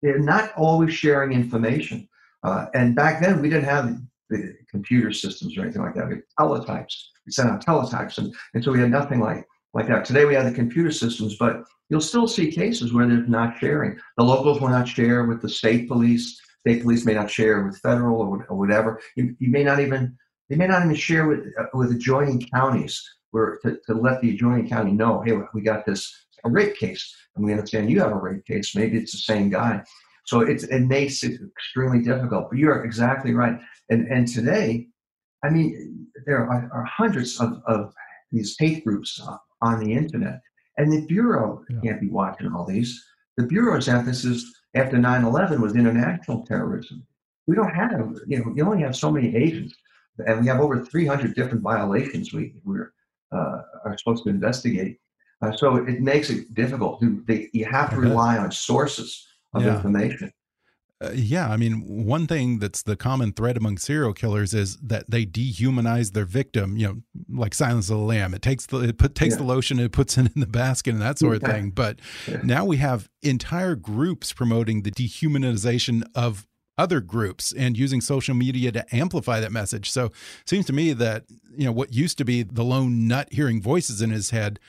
[0.01, 2.07] they're not always sharing information.
[2.43, 3.97] Uh, and back then, we didn't have
[4.29, 6.07] the computer systems or anything like that.
[6.07, 6.95] We had teletypes.
[7.25, 10.05] We sent out teletypes, and, and so we had nothing like like that.
[10.05, 13.99] Today, we have the computer systems, but you'll still see cases where they're not sharing.
[14.17, 16.39] The locals will not share with the state police.
[16.61, 18.99] State police may not share with federal or, or whatever.
[19.15, 20.17] You, you, may not even
[20.49, 24.31] they may not even share with uh, with adjoining counties where to, to let the
[24.31, 26.11] adjoining county know, hey, we got this
[26.43, 28.75] a rape case, and we understand you have a rape case.
[28.75, 29.83] Maybe it's the same guy.
[30.25, 32.49] So it's, it makes it extremely difficult.
[32.49, 33.59] But you're exactly right.
[33.89, 34.87] And and today,
[35.43, 37.93] I mean, there are, are hundreds of, of
[38.31, 39.21] these hate groups
[39.61, 40.41] on the internet,
[40.77, 41.79] and the bureau yeah.
[41.83, 43.03] can't be watching all these.
[43.37, 47.05] The bureau's emphasis after 9/11 was international terrorism.
[47.47, 49.73] We don't have, you know, you only have so many agents,
[50.27, 52.93] and we have over 300 different violations we we're
[53.31, 54.99] uh, are supposed to investigate.
[55.41, 57.01] Uh, so it makes it difficult.
[57.01, 59.75] They, you have to rely on sources of yeah.
[59.75, 60.31] information.
[61.01, 65.09] Uh, yeah, I mean, one thing that's the common thread among serial killers is that
[65.09, 66.75] they dehumanize their victim.
[66.75, 68.33] You know, like Silence of the Lamb.
[68.33, 69.37] It takes the it put, takes yeah.
[69.37, 71.69] the lotion, it puts it in the basket, and that sort of thing.
[71.69, 72.41] But yeah.
[72.43, 76.45] now we have entire groups promoting the dehumanization of
[76.77, 79.89] other groups and using social media to amplify that message.
[79.91, 81.23] So, it seems to me that
[81.55, 84.59] you know what used to be the lone nut hearing voices in his head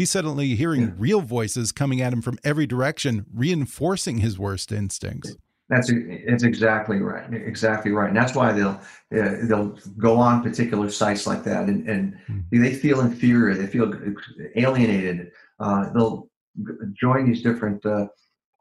[0.00, 0.92] he's suddenly hearing yeah.
[0.96, 5.36] real voices coming at him from every direction, reinforcing his worst instincts.
[5.68, 8.80] That's it's exactly right, exactly right, and that's why they'll
[9.14, 12.62] uh, they'll go on particular sites like that, and, and mm-hmm.
[12.62, 13.92] they feel inferior, they feel
[14.56, 15.30] alienated.
[15.60, 16.28] Uh, they'll
[16.98, 18.06] join these different uh,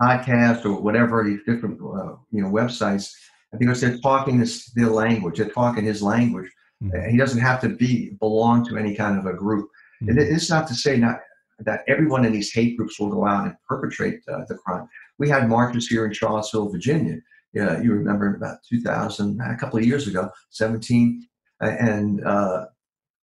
[0.01, 3.13] podcasts or whatever these different uh, you know websites
[3.57, 6.51] because they're talking this their language, they're talking his language.
[6.83, 7.09] Mm-hmm.
[7.09, 9.69] He doesn't have to be belong to any kind of a group.
[10.03, 10.09] Mm-hmm.
[10.09, 11.19] And it's not to say not
[11.62, 14.88] that everyone in these hate groups will go out and perpetrate uh, the crime.
[15.18, 17.18] We had marches here in Charlottesville, Virginia.
[17.53, 21.28] Yeah, you remember about 2000, a couple of years ago, 17,
[21.62, 22.66] and uh,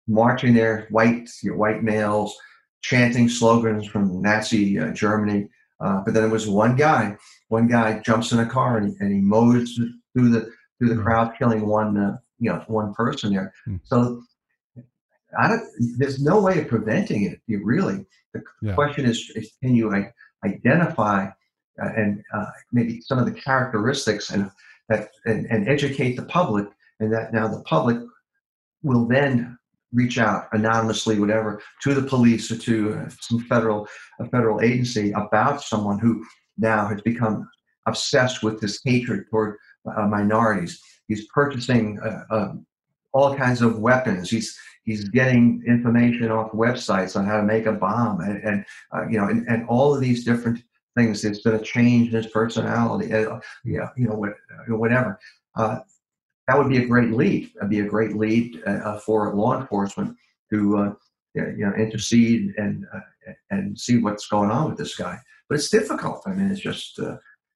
[0.08, 2.36] marching there, white you know, white males
[2.82, 5.48] chanting slogans from Nazi uh, Germany.
[5.80, 7.16] Uh, but then there was one guy.
[7.50, 9.80] One guy jumps in a car and, and he mows
[10.14, 11.04] through the through the mm.
[11.04, 13.54] crowd, killing one uh, you know one person there.
[13.68, 13.80] Mm.
[13.84, 14.22] So
[15.40, 15.64] I don't,
[15.98, 17.40] there's no way of preventing it.
[17.48, 18.74] You really, the yeah.
[18.74, 19.94] question is, is, can you
[20.46, 21.28] identify
[21.82, 24.52] uh, and uh, maybe some of the characteristics and
[24.90, 26.68] that and, and, educate the public,
[27.00, 27.98] and that now the public
[28.84, 29.58] will then
[29.94, 33.88] reach out anonymously, whatever, to the police or to some federal
[34.20, 36.26] a federal agency about someone who
[36.58, 37.50] now has become
[37.88, 39.58] obsessed with this hatred toward
[39.96, 40.82] uh, minorities.
[41.08, 42.54] He's purchasing uh, uh,
[43.14, 44.30] all kinds of weapons.
[44.30, 49.08] He's he's getting information off websites on how to make a bomb, and, and uh,
[49.08, 50.62] you know, and, and all of these different
[50.96, 51.22] things.
[51.22, 53.14] There's been a change his personality.
[53.14, 55.20] Uh, yeah, you know, what, uh, whatever.
[55.56, 55.80] Uh,
[56.48, 57.52] that would be a great lead.
[57.56, 60.18] That'd be a great lead uh, for law enforcement
[60.52, 60.94] to uh,
[61.36, 62.86] you know intercede and
[63.52, 65.18] and see what's going on with this guy.
[65.48, 66.24] But it's difficult.
[66.26, 67.00] I mean, it's just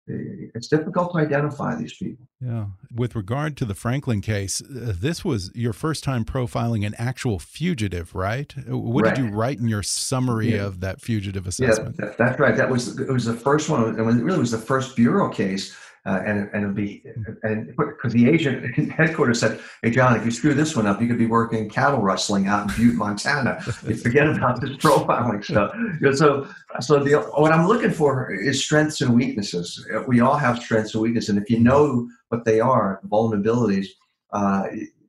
[0.08, 2.28] it's difficult to identify these people.
[2.40, 2.66] Yeah.
[2.94, 7.40] With regard to the Franklin case, uh, this was your first time profiling an actual
[7.40, 8.54] fugitive, right?
[8.68, 9.16] What right.
[9.16, 10.66] did you write in your summary yeah.
[10.66, 11.96] of that fugitive assessment?
[12.00, 12.56] Yeah, that's right.
[12.56, 15.76] That was it was the first one, and it really was the first bureau case
[16.08, 17.04] Uh, and and it'll be
[17.42, 21.08] and because the agent headquarters said, "Hey John, if you screw this one up, you
[21.08, 23.60] could be working cattle rustling out in Butte, Montana.
[23.88, 25.74] you forget about this profiling stuff."
[26.16, 26.48] so
[26.80, 29.84] so the what I'm looking for is strengths and weaknesses.
[30.08, 33.88] We all have strengths and weaknesses, and if you know what they are, vulnerabilities,
[34.32, 34.66] uh,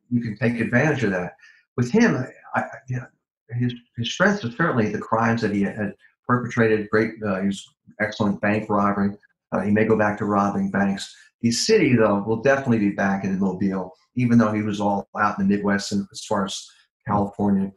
[0.08, 1.34] you can take advantage of that.
[1.76, 3.06] With him, I, you know,
[3.50, 5.94] his his strengths are certainly the crimes that he had
[6.26, 6.88] perpetrated.
[6.88, 7.68] Great, uh, he was
[8.00, 9.10] excellent bank robbery.
[9.56, 11.14] Uh, he may go back to robbing banks.
[11.40, 15.38] The city, though, will definitely be back in Mobile, even though he was all out
[15.38, 16.66] in the Midwest and as far as
[17.06, 17.72] California.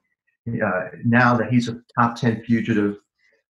[0.47, 2.97] Uh, now that he's a top 10 fugitive,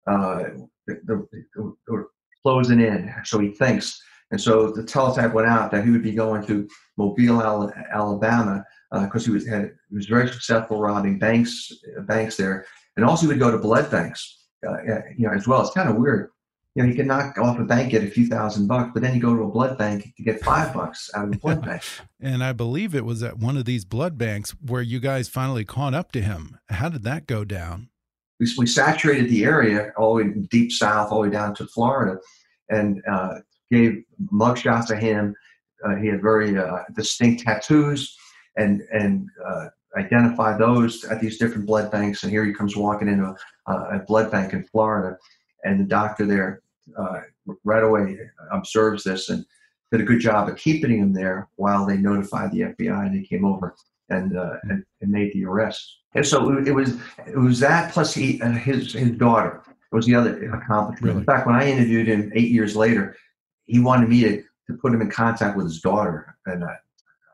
[0.06, 0.44] uh,
[0.86, 2.06] the, the, the,
[2.42, 4.00] closing in, so he thinks.
[4.30, 9.24] And so the teletype went out that he would be going to Mobile, Alabama, because
[9.24, 11.72] uh, he was had, he was very successful robbing banks
[12.06, 12.64] banks there,
[12.96, 14.82] and also he would go to blood banks, uh,
[15.16, 15.60] you know, as well.
[15.60, 16.30] It's kind of weird
[16.74, 19.14] you know, you can knock off a bank get a few thousand bucks, but then
[19.14, 21.82] you go to a blood bank to get five bucks out of the blood bank.
[22.20, 25.64] and I believe it was at one of these blood banks where you guys finally
[25.64, 26.58] caught up to him.
[26.68, 27.88] How did that go down?
[28.38, 31.66] We, we saturated the area all the way deep south, all the way down to
[31.66, 32.20] Florida,
[32.68, 33.40] and uh,
[33.70, 35.34] gave mugshots of him.
[35.84, 38.16] Uh, he had very uh, distinct tattoos,
[38.56, 39.66] and and uh,
[39.96, 42.22] identified those at these different blood banks.
[42.22, 43.34] And here he comes walking into
[43.66, 45.16] a, a blood bank in Florida
[45.64, 46.62] and the doctor there
[46.98, 47.20] uh,
[47.64, 48.18] right away
[48.52, 49.44] observes this and
[49.90, 53.26] did a good job of keeping him there while they notified the FBI and they
[53.26, 53.74] came over
[54.08, 55.98] and uh, and, and, made the arrest.
[56.14, 56.96] And so it, was
[57.26, 61.02] it was that plus he uh, his his daughter was the other accomplishment.
[61.02, 61.18] Really?
[61.20, 63.16] In fact, when I interviewed him eight years later,
[63.66, 66.74] he wanted me to, to put him in contact with his daughter, and I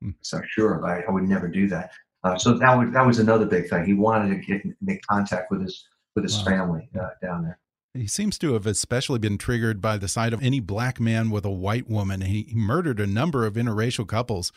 [0.00, 0.10] hmm.
[0.22, 1.90] said sure, I, I would never do that.
[2.24, 3.84] Uh, so that was that was another big thing.
[3.84, 6.44] He wanted to get make contact with his with his wow.
[6.44, 7.58] family uh, down there.
[8.00, 11.44] He seems to have especially been triggered by the sight of any black man with
[11.44, 12.20] a white woman.
[12.22, 14.52] He, he murdered a number of interracial couples.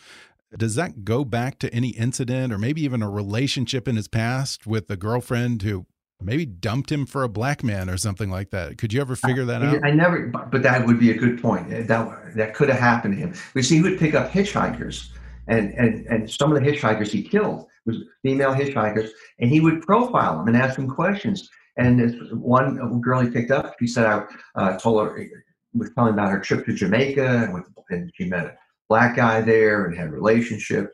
[0.56, 4.66] Does that go back to any incident or maybe even a relationship in his past
[4.66, 5.86] with a girlfriend who
[6.20, 8.78] maybe dumped him for a black man or something like that?
[8.78, 9.84] Could you ever figure that I, out?
[9.84, 11.70] I never, but that would be a good point.
[11.70, 13.34] That that could have happened to him.
[13.54, 15.10] We see he would pick up hitchhikers,
[15.46, 19.82] and and and some of the hitchhikers he killed was female hitchhikers, and he would
[19.82, 21.48] profile them and ask them questions.
[21.80, 25.26] And this one girl he picked up, she said I uh, told her
[25.72, 28.56] was telling about her trip to Jamaica and, with, and she met a
[28.88, 30.92] black guy there and had a relationship.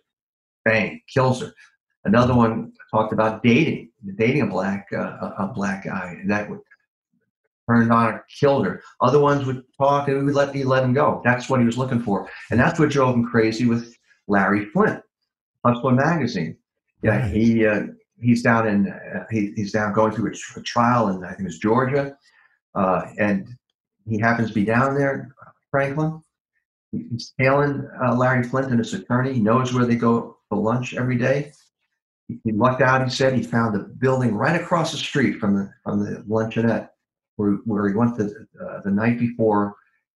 [0.64, 1.52] Bang, kills her.
[2.04, 6.60] Another one talked about dating, dating a black uh, a black guy, and that would
[7.68, 8.80] turned on her, killed her.
[9.00, 11.20] Other ones would talk and we would let he let him go.
[11.24, 13.96] That's what he was looking for, and that's what drove him crazy with
[14.28, 15.02] Larry Flynt,
[15.64, 16.56] Hustler magazine.
[17.02, 17.86] Yeah, he uh,
[18.20, 21.48] he's down in uh, he, he's down going through a, a, trial in I think
[21.48, 22.16] it's Georgia,
[22.74, 23.48] uh, and
[24.08, 25.34] he happens to be down there,
[25.70, 26.20] Franklin.
[26.92, 29.34] He's tailing uh, Larry Flynt and his attorney.
[29.34, 31.52] He knows where they go for lunch every day.
[32.28, 33.04] He, he lucked out.
[33.04, 36.88] He said he found a building right across the street from the from the luncheonette
[37.36, 39.74] where where he went the uh, the night before,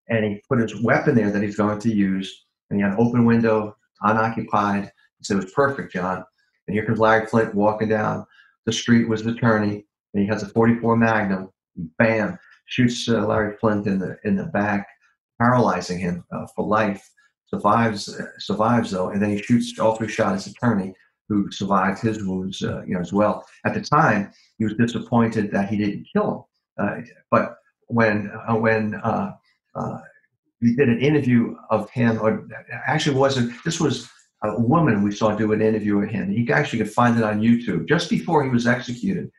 [0.09, 2.46] and he put his weapon there that he's going to use.
[2.70, 4.90] And he had an open window, unoccupied.
[5.22, 6.24] Said it was perfect, John.
[6.70, 8.24] And here comes Larry Flynt walking down
[8.64, 11.50] the street with his attorney, and he has a 44 Magnum.
[11.98, 12.38] Bam!
[12.66, 14.86] Shoots uh, Larry Flynt in the in the back,
[15.40, 17.10] paralyzing him uh, for life.
[17.46, 20.94] Survives uh, survives though, and then he shoots all three shot his attorney,
[21.28, 23.44] who survived his wounds, uh, you know, as well.
[23.64, 26.46] At the time, he was disappointed that he didn't kill
[26.78, 27.00] him, uh,
[27.32, 27.56] but
[27.88, 28.94] when uh, when
[30.62, 32.46] we did an interview of him, or
[32.86, 33.52] actually wasn't.
[33.64, 34.08] This was
[34.43, 36.30] a woman we saw do an interview with him.
[36.30, 37.88] He actually could find it on YouTube.
[37.88, 39.30] Just before he was executed,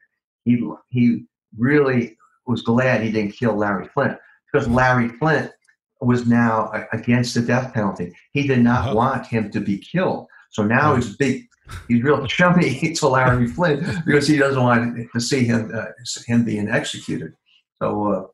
[0.45, 1.25] he he
[1.57, 4.17] really was glad he didn't kill Larry Flynt
[4.51, 5.51] because Larry Flynt
[6.01, 8.13] was now against the death penalty.
[8.33, 8.95] He did not uh-huh.
[8.95, 10.27] want him to be killed.
[10.51, 11.47] So now he's big.
[11.87, 15.85] He's real chummy to Larry Flynt because he doesn't want to see him uh,
[16.27, 17.33] him being executed.
[17.81, 18.27] So uh,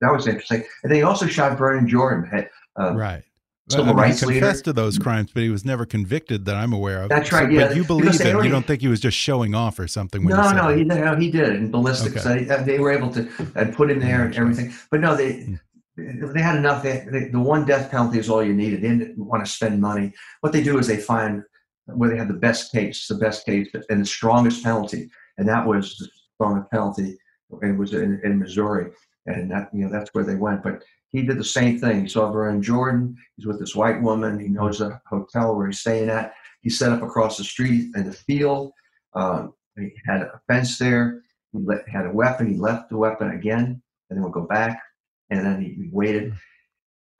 [0.00, 0.64] that was interesting.
[0.82, 2.48] And then he also shot Vernon Jordan.
[2.78, 3.22] Uh, right
[3.70, 4.62] civil I mean, he confessed leader.
[4.64, 7.08] to those crimes, but he was never convicted that I'm aware of.
[7.08, 7.46] That's right.
[7.46, 8.42] So, yeah, but you believe him.
[8.42, 10.24] you don't think he was just showing off or something.
[10.24, 11.50] no, no, he, no, he did.
[11.50, 12.44] And ballistics, okay.
[12.44, 14.72] they, they, were able to and put in there and everything.
[14.90, 16.32] But no, they hmm.
[16.32, 16.82] they had enough.
[16.82, 18.82] They, they, the one death penalty is all you needed.
[18.82, 20.12] They didn't want to spend money.
[20.40, 21.42] What they do is they find
[21.86, 25.66] where they have the best case, the best case, and the strongest penalty, and that
[25.66, 27.18] was the strongest penalty.
[27.62, 28.92] It was in, in Missouri,
[29.26, 30.62] and that you know that's where they went.
[30.62, 32.02] But he did the same thing.
[32.02, 33.16] He saw in Jordan.
[33.36, 34.38] He's with this white woman.
[34.38, 36.34] He knows the hotel where he's staying at.
[36.60, 38.72] He set up across the street in the field.
[39.14, 41.22] Um, he had a fence there.
[41.52, 42.52] He let, had a weapon.
[42.52, 44.82] He left the weapon again, and then would go back,
[45.30, 46.34] and then he, he waited.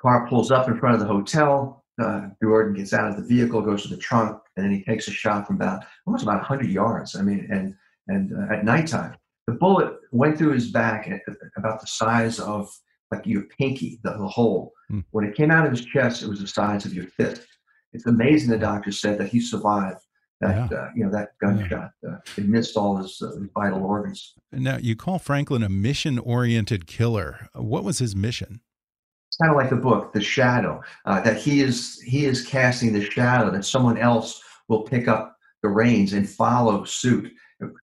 [0.02, 1.84] car pulls up in front of the hotel.
[2.00, 5.08] Uh, Jordan gets out of the vehicle, goes to the trunk, and then he takes
[5.08, 7.16] a shot from about almost about 100 yards.
[7.16, 7.74] I mean, and
[8.08, 9.16] and uh, at nighttime,
[9.46, 11.20] the bullet went through his back at,
[11.56, 12.70] about the size of
[13.10, 14.72] like your pinky, the, the hole.
[14.90, 15.04] Mm.
[15.10, 17.42] When it came out of his chest, it was the size of your fist.
[17.92, 18.50] It's amazing.
[18.50, 20.00] The doctor said that he survived
[20.40, 20.78] that yeah.
[20.78, 21.90] uh, you know that gunshot.
[22.02, 22.10] Yeah.
[22.10, 24.34] Uh, it missed all his, uh, vital organs.
[24.52, 27.48] Now you call Franklin a mission-oriented killer.
[27.54, 28.60] What was his mission?
[29.28, 30.82] It's kind of like the book, The Shadow.
[31.04, 35.36] Uh, that he is he is casting the shadow that someone else will pick up
[35.62, 37.32] the reins and follow suit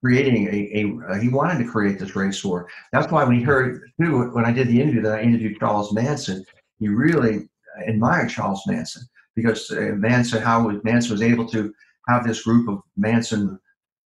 [0.03, 2.67] creating a, a uh, he wanted to create this race war.
[2.91, 5.93] That's why when he heard too when I did the interview that I interviewed Charles
[5.93, 6.45] Manson,
[6.79, 7.49] he really
[7.85, 9.03] admired Charles Manson
[9.35, 11.73] because uh, Manson how Manson was able to
[12.07, 13.59] have this group of Manson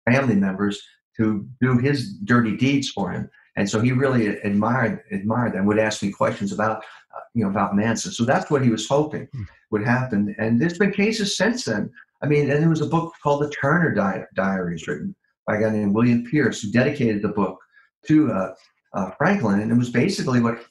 [0.09, 0.81] family members
[1.17, 3.29] to do his dirty deeds for him.
[3.57, 5.65] And so he really admired admired them.
[5.65, 6.77] Would ask me questions about
[7.15, 8.11] uh, you know about Manson.
[8.11, 9.43] So that's what he was hoping hmm.
[9.71, 10.35] would happen.
[10.37, 11.89] And there's been cases since then.
[12.21, 15.15] I mean, and there was a book called The Turner Di- Diaries written
[15.47, 17.59] by a guy named William Pierce who dedicated the book
[18.07, 18.53] to uh,
[18.93, 20.65] uh, Franklin, and it was basically what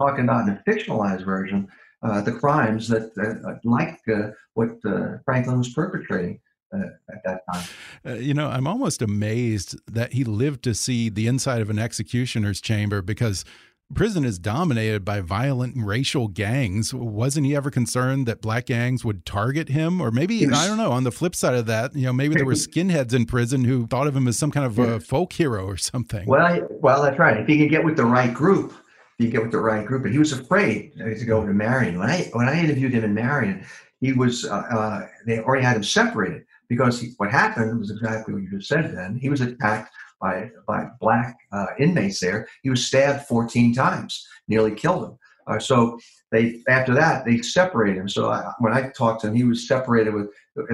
[0.00, 1.68] talking about in a fictionalized version
[2.02, 6.40] uh, the crimes that, uh, like uh, what uh, Franklin was perpetrating.
[6.70, 7.64] Uh, at that time.
[8.04, 11.78] Uh, you know, I'm almost amazed that he lived to see the inside of an
[11.78, 13.46] executioner's chamber because
[13.94, 16.92] prison is dominated by violent racial gangs.
[16.92, 20.00] Wasn't he ever concerned that black gangs would target him?
[20.00, 22.44] Or maybe, I don't know, on the flip side of that, you know, maybe there
[22.44, 25.66] were skinheads in prison who thought of him as some kind of a folk hero
[25.66, 26.26] or something.
[26.26, 27.38] Well, well, that's right.
[27.38, 28.74] If he could get with the right group,
[29.18, 30.02] you get with the right group.
[30.02, 31.98] But he was afraid to go to Marion.
[31.98, 33.64] When I when I interviewed him in Marion,
[34.00, 38.34] he was uh, uh, they already had him separated because he, what happened was exactly
[38.34, 38.96] what you just said.
[38.96, 42.48] Then he was attacked by by black uh, inmates there.
[42.62, 45.18] He was stabbed 14 times, nearly killed him.
[45.46, 45.98] Uh, so
[46.30, 48.08] they after that they separated him.
[48.08, 50.28] So I, when I talked to him, he was separated with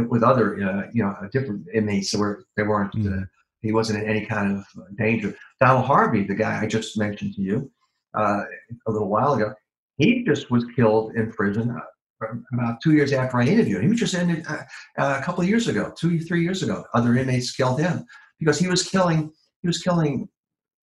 [0.08, 2.92] with other uh, you know different inmates that were they weren't.
[2.94, 3.28] Mm.
[3.62, 5.34] he wasn't in any kind of danger.
[5.60, 7.70] Donald Harvey, the guy I just mentioned to you,
[8.14, 8.44] uh,
[8.86, 9.54] a little while ago.
[9.96, 13.82] He just was killed in prison uh, about two years after I interviewed him.
[13.82, 14.62] He was just ended uh,
[14.98, 16.84] uh, a couple of years ago, two, three years ago.
[16.94, 18.04] Other inmates killed him
[18.44, 19.32] because he was killing.
[19.62, 20.28] He was killing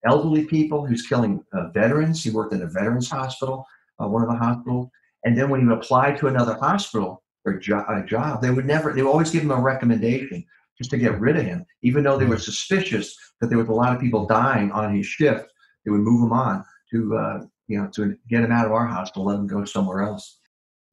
[0.05, 0.85] elderly people.
[0.85, 2.23] He was killing uh, veterans.
[2.23, 3.65] He worked in a veterans hospital,
[4.01, 4.89] uh, one of the hospitals.
[5.23, 8.93] And then when he applied to another hospital or jo- a job, they would never.
[8.93, 10.43] They would always give him a recommendation
[10.77, 13.73] just to get rid of him, even though they were suspicious that there was a
[13.73, 15.45] lot of people dying on his shift.
[15.85, 18.87] They would move him on to uh, you know to get him out of our
[18.87, 20.39] hospital, let him go somewhere else.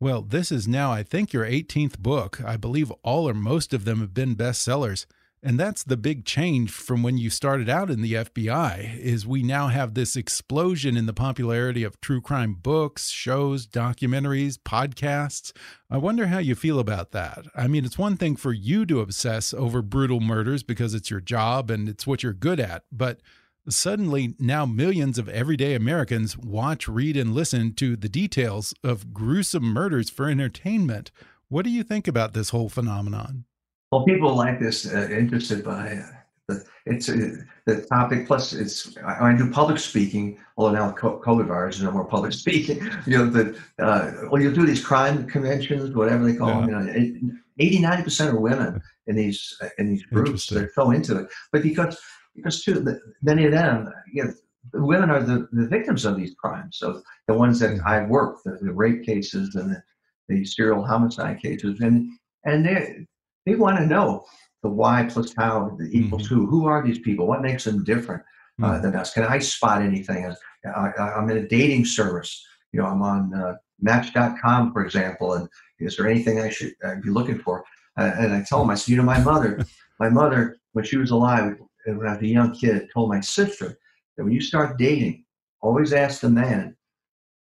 [0.00, 2.40] Well, this is now, I think, your 18th book.
[2.44, 5.06] I believe all or most of them have been bestsellers.
[5.42, 9.42] And that's the big change from when you started out in the FBI is we
[9.42, 15.52] now have this explosion in the popularity of true crime books, shows, documentaries, podcasts.
[15.88, 17.46] I wonder how you feel about that.
[17.54, 21.20] I mean, it's one thing for you to obsess over brutal murders because it's your
[21.20, 23.20] job and it's what you're good at, but
[23.68, 29.64] Suddenly, now millions of everyday Americans watch, read, and listen to the details of gruesome
[29.64, 31.10] murders for entertainment.
[31.48, 33.44] What do you think about this whole phenomenon?
[33.90, 36.06] Well, people like this, uh, interested by uh,
[36.48, 37.36] the, it's uh,
[37.66, 38.26] the topic.
[38.26, 40.38] Plus, it's I, I, do public speaking.
[40.56, 42.86] Although now COVID virus is no more public speaking.
[43.06, 46.66] You know, the uh, well, you do these crime conventions, whatever they call yeah.
[46.66, 46.88] them.
[46.88, 50.46] You know, 80, 90 percent are women in these uh, in these groups.
[50.48, 51.98] They're so into it, but because
[52.36, 54.32] because too the, many of them, you know,
[54.74, 56.76] women are the, the victims of these crimes.
[56.78, 59.82] So the ones that I work, the, the rape cases and the,
[60.28, 62.10] the serial homicide cases, and
[62.44, 63.06] and they
[63.48, 64.26] they want to know
[64.62, 66.34] the why plus how the equals mm-hmm.
[66.34, 66.46] who.
[66.46, 67.26] Who are these people?
[67.26, 68.22] What makes them different
[68.62, 68.82] uh, mm-hmm.
[68.82, 69.12] than us?
[69.12, 70.34] Can I spot anything?
[70.64, 72.44] I, am in a dating service.
[72.72, 76.96] You know, I'm on uh, Match.com, for example, and is there anything I should uh,
[77.02, 77.64] be looking for?
[77.96, 79.64] Uh, and I tell them, I said, you know, my mother,
[80.00, 83.78] my mother, when she was alive, when I was a young kid, told my sister
[84.16, 85.24] that when you start dating,
[85.62, 86.76] always ask the man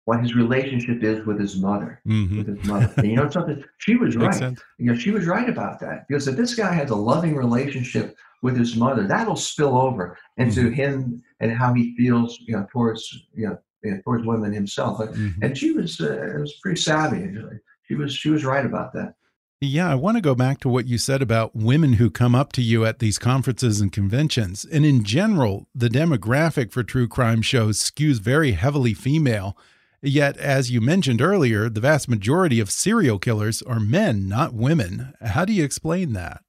[0.08, 2.00] what his relationship is with his mother.
[2.08, 2.38] Mm-hmm.
[2.38, 2.90] With his mother.
[2.96, 3.62] and you know something?
[3.76, 4.40] She was right.
[4.78, 6.08] You know, she was right about that.
[6.08, 10.62] Because if this guy has a loving relationship with his mother, that'll spill over into
[10.62, 10.72] mm-hmm.
[10.72, 14.98] him and how he feels, you know, towards you know, you know towards women himself.
[14.98, 15.44] Mm-hmm.
[15.44, 17.30] And she was uh, was pretty savvy.
[17.82, 19.12] She was she was right about that.
[19.60, 22.54] Yeah, I want to go back to what you said about women who come up
[22.54, 24.64] to you at these conferences and conventions.
[24.64, 29.54] And in general, the demographic for true crime shows skews very heavily female.
[30.02, 35.12] Yet, as you mentioned earlier, the vast majority of serial killers are men, not women.
[35.20, 36.42] How do you explain that?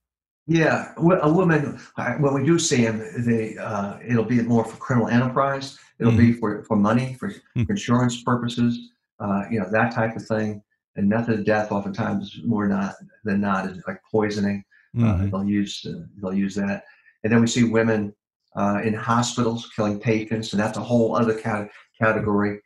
[0.45, 1.79] Yeah, a woman,
[2.19, 5.77] when we do see them, they, uh, it'll be more for criminal enterprise.
[5.99, 6.33] It'll mm -hmm.
[6.33, 7.69] be for, for money, for, mm -hmm.
[7.69, 8.73] insurance purposes.
[9.19, 10.61] uh, you know, that type of thing.
[10.95, 14.63] And method of death, oftentimes more not than not, is like poisoning.
[14.97, 15.31] Uh, Mhm.
[15.31, 16.83] they'll use uh, they'll use that,
[17.23, 18.11] and then we see women
[18.55, 21.69] uh, in hospitals killing patients, and that's a whole other cat-
[22.01, 22.59] category.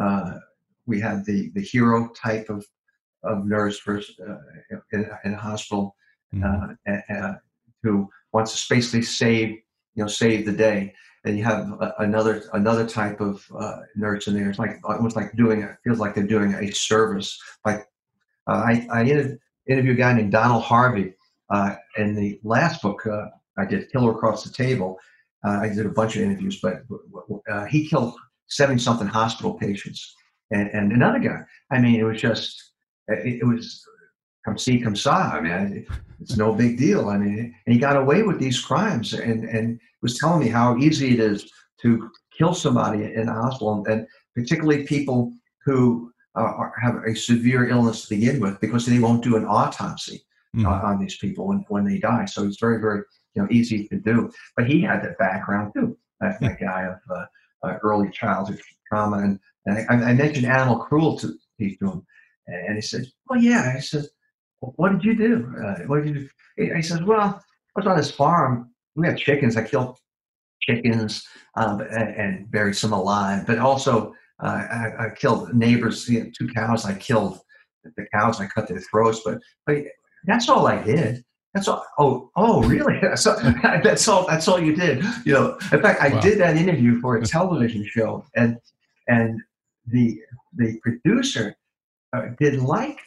[0.00, 0.38] Uh,
[0.86, 2.64] we have the the hero type of
[3.22, 4.38] of nurse versus, uh,
[4.92, 5.94] in, in a hospital
[6.32, 6.76] Mhm.
[6.88, 7.34] uh,
[7.82, 9.48] who wants to basically save
[9.94, 10.94] you know save the day.
[11.24, 14.48] And you have a, another another type of uh, nurse in there.
[14.48, 17.38] It's like almost like doing it feels like they're doing a service.
[17.66, 17.80] Like
[18.48, 19.38] uh, I, I inter-
[19.68, 21.14] interviewed a guy named Donald Harvey
[21.50, 23.26] uh, in the last book uh,
[23.58, 24.98] I did, Killer Across the Table.
[25.44, 26.84] Uh, I did a bunch of interviews, but
[27.50, 28.14] uh, he killed
[28.50, 30.14] seventy something hospital patients,
[30.50, 31.40] and, and another guy.
[31.70, 32.72] I mean, it was just
[33.08, 33.82] it, it was
[34.44, 35.30] come see, come saw.
[35.30, 35.86] I mean,
[36.20, 37.08] it's no big deal.
[37.08, 40.76] I mean, and he got away with these crimes, and and was telling me how
[40.76, 41.50] easy it is
[41.82, 45.32] to kill somebody in a hospital, and particularly people
[45.64, 49.44] who uh, are, have a severe illness to begin with, because they won't do an
[49.44, 50.22] autopsy
[50.56, 50.66] Mhm.
[50.66, 52.24] uh, on these people when, when they die.
[52.24, 53.02] So it's very, very
[53.34, 54.32] you know easy to do.
[54.56, 55.96] But he had that background too.
[56.20, 57.26] That, that guy of uh,
[57.62, 62.06] uh, early childhood trauma, and, and I, I mentioned animal cruelty to him,
[62.46, 64.06] and he said, "Well, yeah." I said,
[64.60, 65.54] well, "What did you do?
[65.64, 67.40] Uh, what did you do?" He, says, "Well, I
[67.76, 68.70] was on this farm.
[68.96, 69.56] We had chickens.
[69.56, 69.98] I killed
[70.60, 76.24] chickens um, and, and buried some alive, but also." Uh, I, I killed neighbors, you
[76.24, 76.86] know, two cows.
[76.86, 77.40] I killed
[77.84, 78.40] the cows.
[78.40, 79.76] I cut their throats, but but
[80.24, 81.22] that's all I did.
[81.54, 81.84] That's all.
[81.98, 83.00] Oh, oh, really?
[83.16, 84.26] So that's all.
[84.26, 85.02] That's all you did.
[85.24, 85.58] You know.
[85.72, 86.20] In fact, I Wow.
[86.20, 88.56] did that interview for a television show, and
[89.08, 89.40] and
[89.86, 90.20] the
[90.56, 91.54] the producer
[92.12, 92.98] uh, didn't like.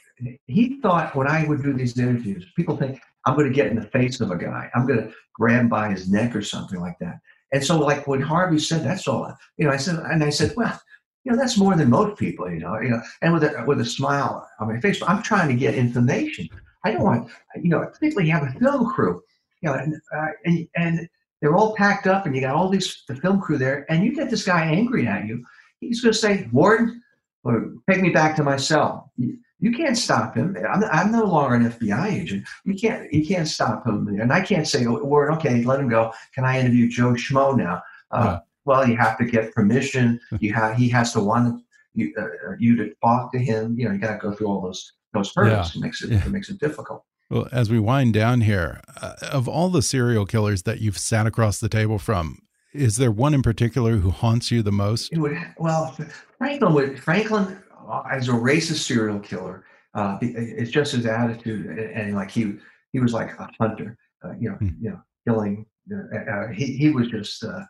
[0.48, 3.76] He thought when I would do these interviews, people think I'm going to get in
[3.76, 4.70] the face of a guy.
[4.76, 7.20] I'm going to grab him by his neck or something like that.
[7.52, 10.54] And so, like when Harvey said, "That's all," you know, I said, and I said,
[10.58, 10.80] "Well."
[11.26, 12.78] You know that's more than most people, you know.
[12.82, 15.74] You know, and with a with a smile on my face, I'm trying to get
[15.74, 16.50] information.
[16.84, 19.22] I don't want, you know, particularly you have a film crew,
[19.62, 21.10] you know, and, uh, and and
[21.42, 24.16] they're all packed up, and you got all these the film crew there, and you
[24.16, 25.44] get this guy angry at you.
[25.82, 27.02] He's going to say, "Warden,
[27.44, 30.58] or take me back to my cell." You, you can't stop him.
[30.70, 32.48] I'm, I'm no longer an FBI agent.
[32.66, 35.90] You can't you can't stop him, and I can't say, "Oh, "Warden, okay, let him
[35.90, 37.82] go." Can I interview Joe Schmo now?
[38.12, 38.40] Uh.
[38.66, 40.22] Well, you have to get permission.
[40.40, 41.62] You have he has to want
[41.94, 43.78] you uh, you to talk to him.
[43.78, 45.76] You know, you got to go through all those those hurdles.
[45.76, 46.26] It makes it, Yeah.
[46.26, 47.04] it makes it difficult.
[47.30, 51.26] Well, as we wind down here, uh, of all the serial killers that you've sat
[51.26, 52.40] across the table from,
[52.74, 55.12] is there one in particular who haunts you the most?
[55.14, 55.96] It would well,
[56.38, 57.58] Franklin would Franklin
[57.88, 59.64] uh, as a racist serial killer.
[59.96, 62.56] Uh, it's just his attitude, and, and like he
[62.92, 63.98] he was like a hunter.
[64.26, 64.70] Uh, you know, Hmm.
[64.82, 65.66] you know, killing.
[65.92, 67.62] Uh, uh, he he was just uh,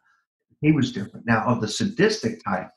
[0.61, 1.25] he was different.
[1.25, 2.69] Now of the sadistic type,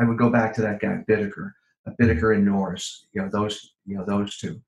[0.00, 1.52] I would go back to that guy Bittaker,
[2.00, 3.06] Bittaker and Norris.
[3.14, 4.60] You know those you know those two.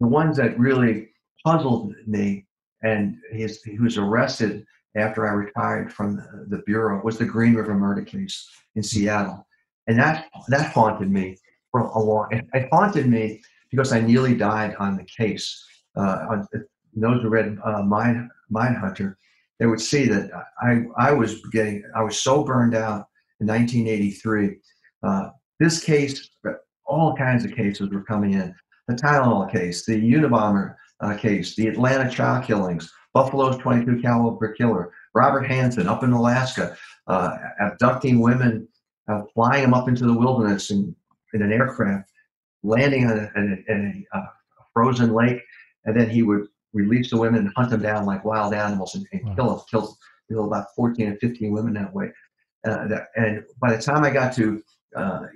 [0.00, 1.10] The ones that really
[1.44, 2.46] puzzled me,
[2.82, 4.64] and his, he was arrested
[4.96, 9.46] after I retired from the, the bureau was the Green River murder case in Seattle,
[9.88, 11.36] and that that haunted me
[11.72, 12.28] for a long.
[12.30, 15.64] It, it haunted me because I nearly died on the case.
[15.96, 16.48] Uh, on,
[16.96, 19.16] those who read uh, Mine Mindhunter,
[19.58, 20.30] they would see that
[20.62, 23.08] I I was getting I was so burned out
[23.40, 24.58] in 1983.
[25.02, 25.30] Uh,
[25.60, 26.30] this case,
[26.86, 28.54] all kinds of cases were coming in.
[28.88, 34.92] The Tylenol case, the Unabomber uh, case, the Atlanta child killings, Buffalo's 22 caliber killer,
[35.14, 36.76] Robert Hansen up in Alaska,
[37.06, 38.68] uh, abducting women,
[39.08, 40.94] uh, flying them up into the wilderness in,
[41.32, 42.10] in an aircraft,
[42.62, 44.26] landing in a, in a, a, uh,
[44.72, 45.40] frozen lake,
[45.84, 49.06] and then he would release the women and hunt them down like wild animals and,
[49.12, 49.34] and Wow.
[49.34, 52.10] kill them, kill, kill about 14 and 15 women that way.
[52.66, 54.60] Uh, that, and by the time I got to
[54.96, 55.26] uh,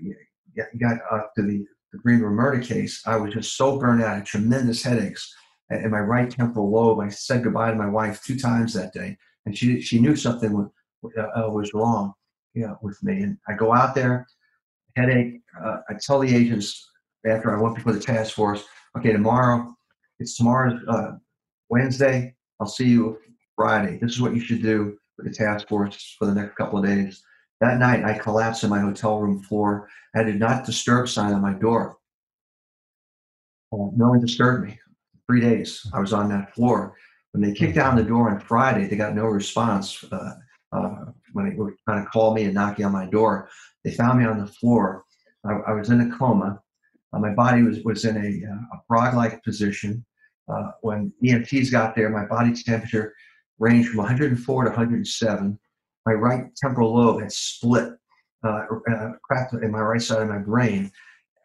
[0.79, 4.11] got, up to the, the Green River murder case, I was just so burned out,
[4.11, 5.35] I had tremendous headaches
[5.71, 7.01] in in my right temporal lobe.
[7.01, 10.53] I said goodbye to my wife two times that day, and she she knew something
[10.53, 12.15] was, uh, was wrong,
[12.55, 13.23] you know, with me.
[13.23, 14.27] And I go out there,
[14.97, 15.41] headache.
[15.63, 16.91] Uh, I tell the agents
[17.27, 18.65] after I went before the task force,
[18.97, 19.75] okay, tomorrow,
[20.19, 21.13] it's tomorrow's uh,
[21.69, 22.35] Wednesday.
[22.61, 23.19] I'll see you
[23.57, 23.99] Friday.
[24.01, 26.85] This is what you should do with the task force for the next couple of
[26.85, 27.23] days.
[27.61, 29.89] That night, I collapsed on my hotel room floor.
[30.15, 31.97] I a not disturb sign on my door.
[33.73, 34.79] Uh, no one disturbed me.
[35.27, 36.95] Three days I was on that floor.
[37.33, 40.03] When they kicked down the door on Friday, they got no response.
[40.11, 40.35] Uh,
[40.73, 43.49] uh, when they were trying to call me and knocking on my door,
[43.85, 45.05] they found me on the floor.
[45.45, 46.61] I, I was in a coma.
[47.13, 50.05] Uh, my body was, was in a, uh, a frog-like position.
[50.49, 53.15] Uh, when EMTs got there, my body temperature
[53.59, 55.59] ranged from 104 to 107.
[56.09, 57.93] My right temporal lobe had split,
[58.43, 60.91] uh, uh, cracked in my right side of my brain,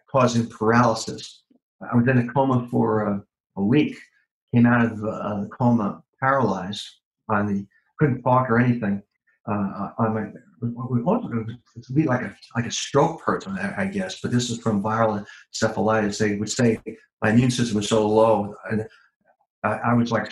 [0.10, 1.44] causing paralysis.
[1.82, 3.24] I was in a coma for a,
[3.58, 3.98] a week,
[4.54, 6.88] came out of uh, the coma paralyzed
[7.28, 7.68] on the,
[8.00, 9.04] couldn't talk or anything.
[9.50, 13.52] Uh, on my, it would be like a like a stroke person,
[13.84, 16.20] I guess, but this is from viral encephalitis.
[16.20, 16.80] They would say
[17.22, 18.88] my immune system was so low, and
[19.66, 20.32] I, I was like,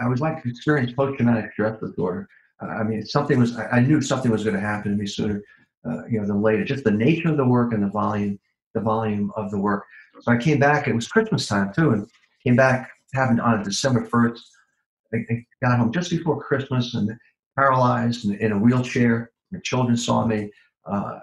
[0.00, 2.26] I was like experiencing post-traumatic stress disorder.
[2.60, 3.56] I mean, something was.
[3.56, 5.42] I knew something was going to happen to me sooner,
[5.86, 6.64] uh, you know, than later.
[6.64, 8.38] Just the nature of the work and the volume,
[8.74, 9.84] the volume of the work.
[10.20, 10.88] So I came back.
[10.88, 12.08] It was Christmas time too, and
[12.42, 14.42] came back having on December first.
[15.12, 17.10] I, I, got home just before Christmas and
[17.56, 19.30] paralyzed and in a wheelchair.
[19.52, 20.50] My children saw me.
[20.86, 21.18] Uh,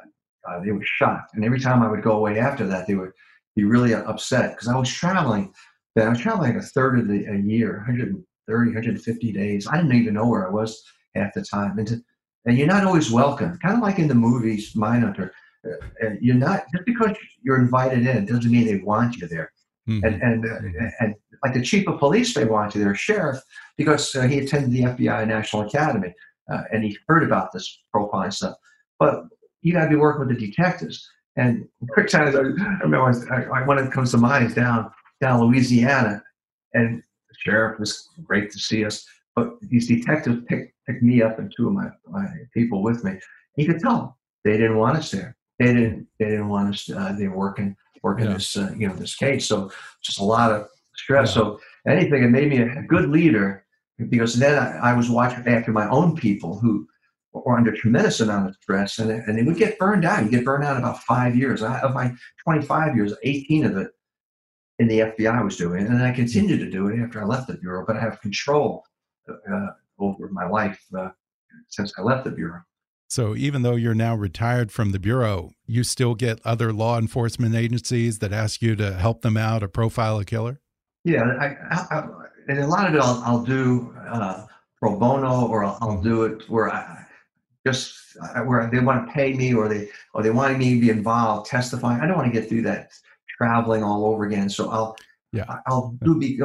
[0.48, 3.14] uh, they were shocked, and every time I would go away after that, they would
[3.56, 5.54] be really upset because I was traveling.
[5.98, 9.68] I was traveling like a third of the a year, 130, 150 days.
[9.68, 10.84] I didn't even know where I was
[11.16, 11.78] half the time.
[11.78, 12.04] And, to,
[12.46, 15.32] and you're not always welcome, kind of like in the movies Mindhunter.
[15.66, 19.52] Uh, you're not, just because you're invited in doesn't mean they want you there.
[19.88, 20.06] Mm-hmm.
[20.06, 20.88] And, and, uh, mm-hmm.
[21.00, 23.40] and like the chief of police may want you there, sheriff,
[23.78, 26.14] because uh, he attended the FBI National Academy
[26.52, 28.56] uh, and he heard about this profiling stuff.
[29.00, 29.26] But
[29.62, 31.08] you got to be working with the detectives.
[31.36, 32.40] And quick time, I
[32.84, 36.22] remember I, I, one that comes to mind is down down Louisiana,
[36.74, 39.06] and the sheriff was great to see us.
[39.36, 43.20] But these detectives picked, picked me up and two of my, my people with me.
[43.58, 45.36] You could tell they didn't want us there.
[45.60, 46.08] They didn't.
[46.20, 46.90] They didn't want us.
[46.90, 48.34] Uh, they were working working yeah.
[48.34, 49.48] this uh, you know this case.
[49.48, 49.72] So
[50.02, 51.30] just a lot of stress.
[51.30, 51.42] Yeah.
[51.42, 53.66] So anything, it made me a good leader
[54.10, 56.88] because then I, I was watching after my own people who
[57.34, 60.24] were under tremendous amount of stress and, and they would get burned out.
[60.24, 61.64] You get burned out about five years.
[61.64, 62.14] I, of my
[62.44, 63.92] 25 years, 18 of it
[64.80, 67.56] in the FBI was doing, and I continued to do it after I left the
[67.56, 67.86] bureau.
[67.86, 68.84] But I have control
[69.30, 69.68] uh,
[70.04, 71.10] over my life uh,
[71.70, 72.62] since I left the bureau.
[73.08, 77.54] So even though you're now retired from the bureau, you still get other law enforcement
[77.54, 80.60] agencies that ask you to help them out or profile a killer.
[81.04, 82.08] Yeah, I, I,
[82.48, 84.48] and a lot of it I'll, I'll do uh,
[84.80, 87.06] pro bono, or I'll, I'll, do it where I
[87.68, 87.96] just
[88.46, 91.50] where they want to pay me, or they or they want me to be involved,
[91.50, 92.02] testifying.
[92.02, 92.92] I don't want to get through that
[93.38, 94.50] traveling all over again.
[94.50, 94.96] So I'll
[95.34, 95.46] yeah.
[95.68, 96.40] I'll do be,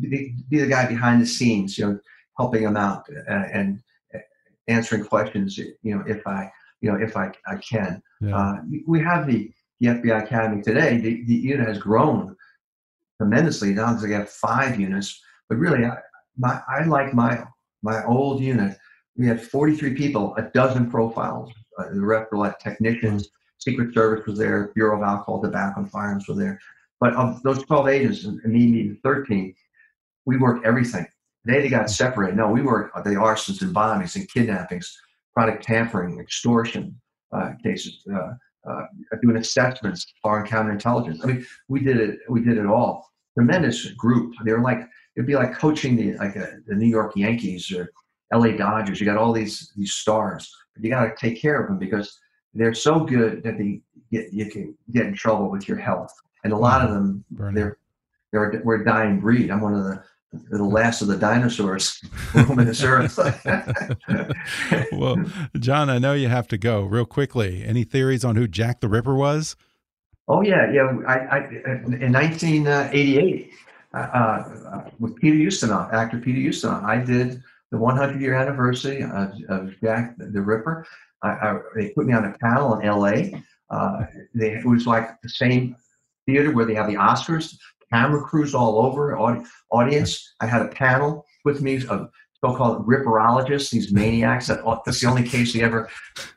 [0.00, 1.98] be, be the guy behind the scenes, you know,
[2.38, 3.82] helping them out and, and
[4.68, 8.02] answering questions, you know, if I you know if I I can.
[8.20, 8.36] Yeah.
[8.36, 8.56] Uh,
[8.86, 10.98] we have the the FBI Academy today.
[10.98, 12.36] The, the unit has grown
[13.18, 13.74] tremendously.
[13.74, 15.96] Now they have five units, but really, I,
[16.36, 17.44] my I like my
[17.82, 18.78] my old unit.
[19.16, 21.52] We had 43 people, a dozen profiles.
[21.78, 23.28] Uh, the rest were like technicians,
[23.58, 26.58] Secret Service was there, Bureau of Alcohol, Tobacco, and Firearms were there.
[26.98, 29.54] But of those 12 agents, and me, 13,
[30.24, 31.06] we worked everything.
[31.44, 32.36] They, got separated.
[32.36, 34.96] No, we were the arsons and bombings and kidnappings,
[35.34, 37.00] product tampering, extortion
[37.32, 38.34] uh, cases, uh,
[38.70, 38.82] uh,
[39.22, 41.18] doing assessments, foreign counterintelligence.
[41.22, 42.20] I mean, we did it.
[42.28, 43.10] We did it all.
[43.34, 44.34] Tremendous group.
[44.44, 47.72] They were like it'd be like coaching the like a, uh, the New York Yankees
[47.72, 47.90] or
[48.32, 48.56] L.A.
[48.56, 49.00] Dodgers.
[49.00, 52.18] You got all these these stars, but you got to take care of them because
[52.54, 53.80] they're so good that they
[54.10, 56.12] get, you can get in trouble with your health.
[56.44, 57.78] And a lot of them, they're
[58.32, 59.50] they're we're a dying breed.
[59.50, 60.02] I'm one of the
[60.32, 62.00] the last of the dinosaurs
[62.34, 63.18] roaming this earth.
[64.92, 65.24] well,
[65.58, 67.62] John, I know you have to go real quickly.
[67.64, 69.56] Any theories on who Jack the Ripper was?
[70.28, 70.98] Oh yeah, yeah.
[71.06, 73.50] I, I in 1988,
[73.94, 79.32] uh, uh, with Peter Ustinov, actor Peter Ustinov, I did the 100 year anniversary of,
[79.48, 80.86] of Jack the Ripper.
[81.22, 83.38] I, I, they put me on a panel in LA.
[83.70, 85.76] Uh, they, it was like the same
[86.26, 87.56] theater where they have the Oscars,
[87.92, 90.34] camera crews all over, audi- audience.
[90.40, 92.08] I had a panel with me of
[92.44, 94.48] so-called ripperologists, these maniacs.
[94.48, 95.88] That, that's the only case they ever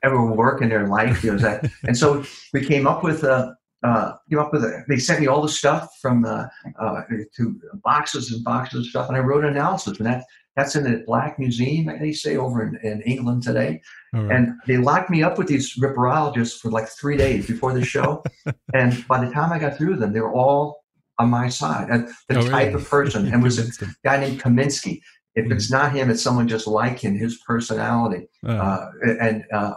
[0.04, 1.24] ever work in their life.
[1.24, 3.56] You know, that, and so we came up with a.
[3.84, 6.48] Uh, came up with a, they sent me all the stuff from uh,
[6.80, 7.02] uh,
[7.38, 10.24] to boxes and boxes of stuff, and I wrote an analysis, and that
[10.56, 13.82] that's in the Black Museum, they say, over in, in England today.
[14.14, 14.32] Right.
[14.32, 18.24] And they locked me up with these ripperologists for like three days before the show.
[18.74, 20.85] and by the time I got through them, they were all
[21.20, 21.90] on my side.
[21.90, 22.74] And the oh, type really?
[22.74, 25.02] of person, and was a guy named Kaminsky.
[25.36, 28.28] If mm it's not him, it's someone just like him, his personality.
[28.46, 28.56] Oh.
[28.56, 29.74] Uh, and uh,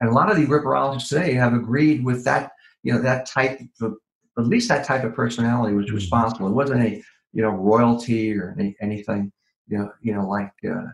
[0.00, 2.50] and a lot of the ripperologists today have agreed with that,
[2.82, 3.94] you know, that type of,
[4.36, 6.48] at least that type of personality was mm responsible.
[6.48, 7.02] It wasn't a,
[7.32, 9.32] you know, royalty or any, anything
[9.72, 10.84] you know, you know, like uh,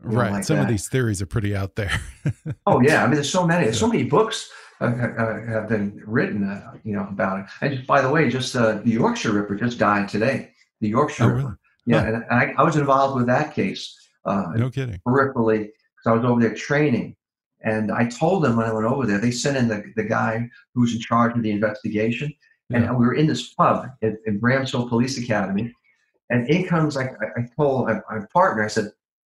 [0.00, 0.28] right.
[0.28, 0.62] Know, like Some that.
[0.62, 2.00] of these theories are pretty out there.
[2.66, 6.02] oh yeah, I mean, there's so many, there's so many books uh, uh, have been
[6.04, 7.46] written, uh, you know, about it.
[7.60, 10.52] And by the way, just uh, the Yorkshire Ripper just died today.
[10.80, 11.44] The Yorkshire oh, really?
[11.44, 11.58] Ripper.
[11.86, 12.06] Yeah, huh.
[12.06, 13.98] and I, I, was involved with that case.
[14.24, 15.00] Uh, no kidding.
[15.06, 17.16] Peripherally, because I was over there training.
[17.64, 20.48] And I told them when I went over there, they sent in the, the guy
[20.74, 22.32] who's in charge of the investigation.
[22.70, 25.72] And we were in this pub at, at Bramshill Police Academy.
[26.30, 28.90] And in comes, I, I told my, my partner, I said,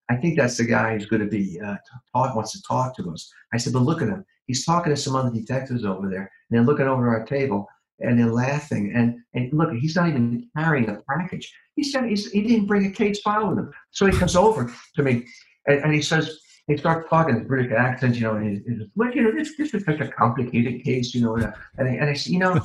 [0.09, 1.76] I think that's the guy who's going to be uh,
[2.14, 3.30] talk, wants to talk to us.
[3.53, 4.24] I said, but look at him.
[4.47, 7.68] He's talking to some other detectives over there, and they're looking over our table,
[8.01, 8.92] and they're laughing.
[8.94, 11.53] And and look, he's not even carrying a package.
[11.74, 13.70] He said he's, he didn't bring a case file with him.
[13.90, 15.26] So he comes over to me,
[15.66, 16.38] and, and he says,
[16.68, 19.32] he starts talking in British accent, you know, and he, he says, well, you know,
[19.32, 21.36] this, this is such a complicated case, you know.
[21.36, 22.61] And, and, I, and I said, you know,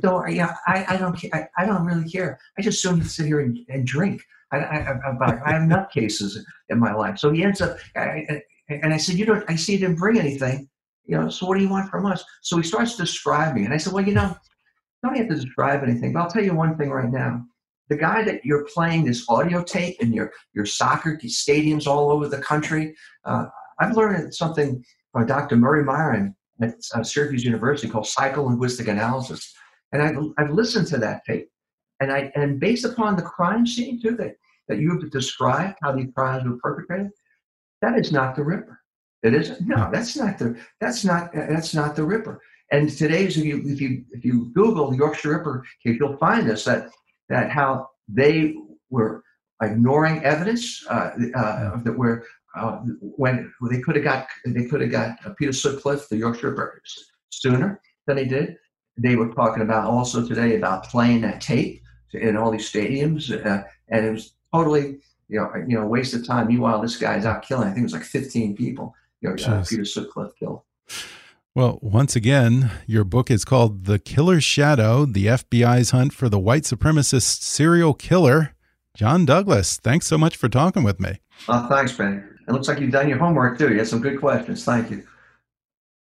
[0.00, 2.38] don't, yeah, I, I don't, I, I don't really care.
[2.58, 4.22] I just you sit here and, and drink.
[4.52, 6.38] I, I, I, I have nutcases
[6.70, 7.18] in my life.
[7.18, 10.18] So he ends up, I, and I said, you don't, I see you didn't bring
[10.18, 10.68] anything,
[11.04, 12.24] you know, so what do you want from us?
[12.42, 14.36] So he starts describing, and I said, well, you know,
[15.02, 17.44] don't have to describe anything, but I'll tell you one thing right now.
[17.88, 22.28] The guy that you're playing this audio tape in your, your soccer stadiums all over
[22.28, 22.94] the country,
[23.24, 23.46] uh,
[23.80, 24.82] I've learned something
[25.12, 25.56] by Dr.
[25.56, 29.52] Murray Miron at uh, Syracuse University called psycholinguistic analysis.
[29.92, 31.48] And I've, I've listened to that tape.
[32.00, 34.36] And I and based upon the crime scene too that,
[34.68, 37.10] that you've described how these crimes were perpetrated,
[37.80, 38.81] that is not the Ripper.
[39.22, 39.66] It isn't.
[39.66, 42.40] No, that's not the that's not that's not the Ripper.
[42.72, 46.48] And today's if you if you if you Google the Yorkshire Ripper case, you'll find
[46.48, 46.90] this that
[47.28, 48.54] that how they
[48.90, 49.22] were
[49.62, 52.24] ignoring evidence uh, uh, that were
[52.56, 52.78] uh,
[53.16, 56.82] when they could have got they could have got Peter Sutcliffe, the Yorkshire Ripper,
[57.30, 58.56] sooner than they did.
[58.98, 63.62] They were talking about also today about playing that tape in all these stadiums, uh,
[63.88, 64.98] and it was totally
[65.28, 66.48] you know you know waste of time.
[66.48, 67.68] Meanwhile, this guy's out killing.
[67.68, 68.94] I think it was like 15 people.
[69.24, 70.62] Uh, Peter Sutcliffe killed.
[71.54, 76.38] Well, once again, your book is called The Killer's Shadow The FBI's Hunt for the
[76.38, 78.54] White Supremacist Serial Killer.
[78.94, 81.20] John Douglas, thanks so much for talking with me.
[81.48, 82.38] Uh, thanks, Ben.
[82.48, 83.70] It looks like you've done your homework too.
[83.70, 84.64] You had some good questions.
[84.64, 85.04] Thank you.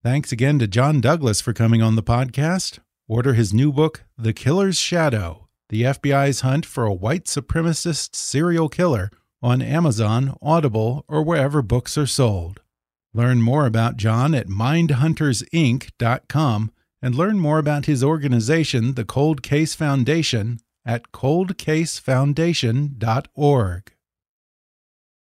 [0.05, 2.78] Thanks again to John Douglas for coming on the podcast.
[3.09, 8.68] Order his new book, The Killer's Shadow The FBI's Hunt for a White Supremacist Serial
[8.68, 9.11] Killer,
[9.42, 12.61] on Amazon, Audible, or wherever books are sold.
[13.14, 19.74] Learn more about John at mindhuntersinc.com and learn more about his organization, the Cold Case
[19.74, 23.92] Foundation, at coldcasefoundation.org.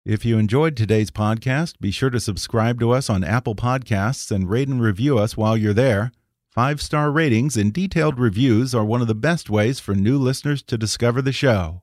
[0.06, 4.50] If you enjoyed today's podcast, be sure to subscribe to us on Apple Podcasts and
[4.50, 6.12] rate and review us while you're there.
[6.50, 10.62] Five star ratings and detailed reviews are one of the best ways for new listeners
[10.64, 11.83] to discover the show.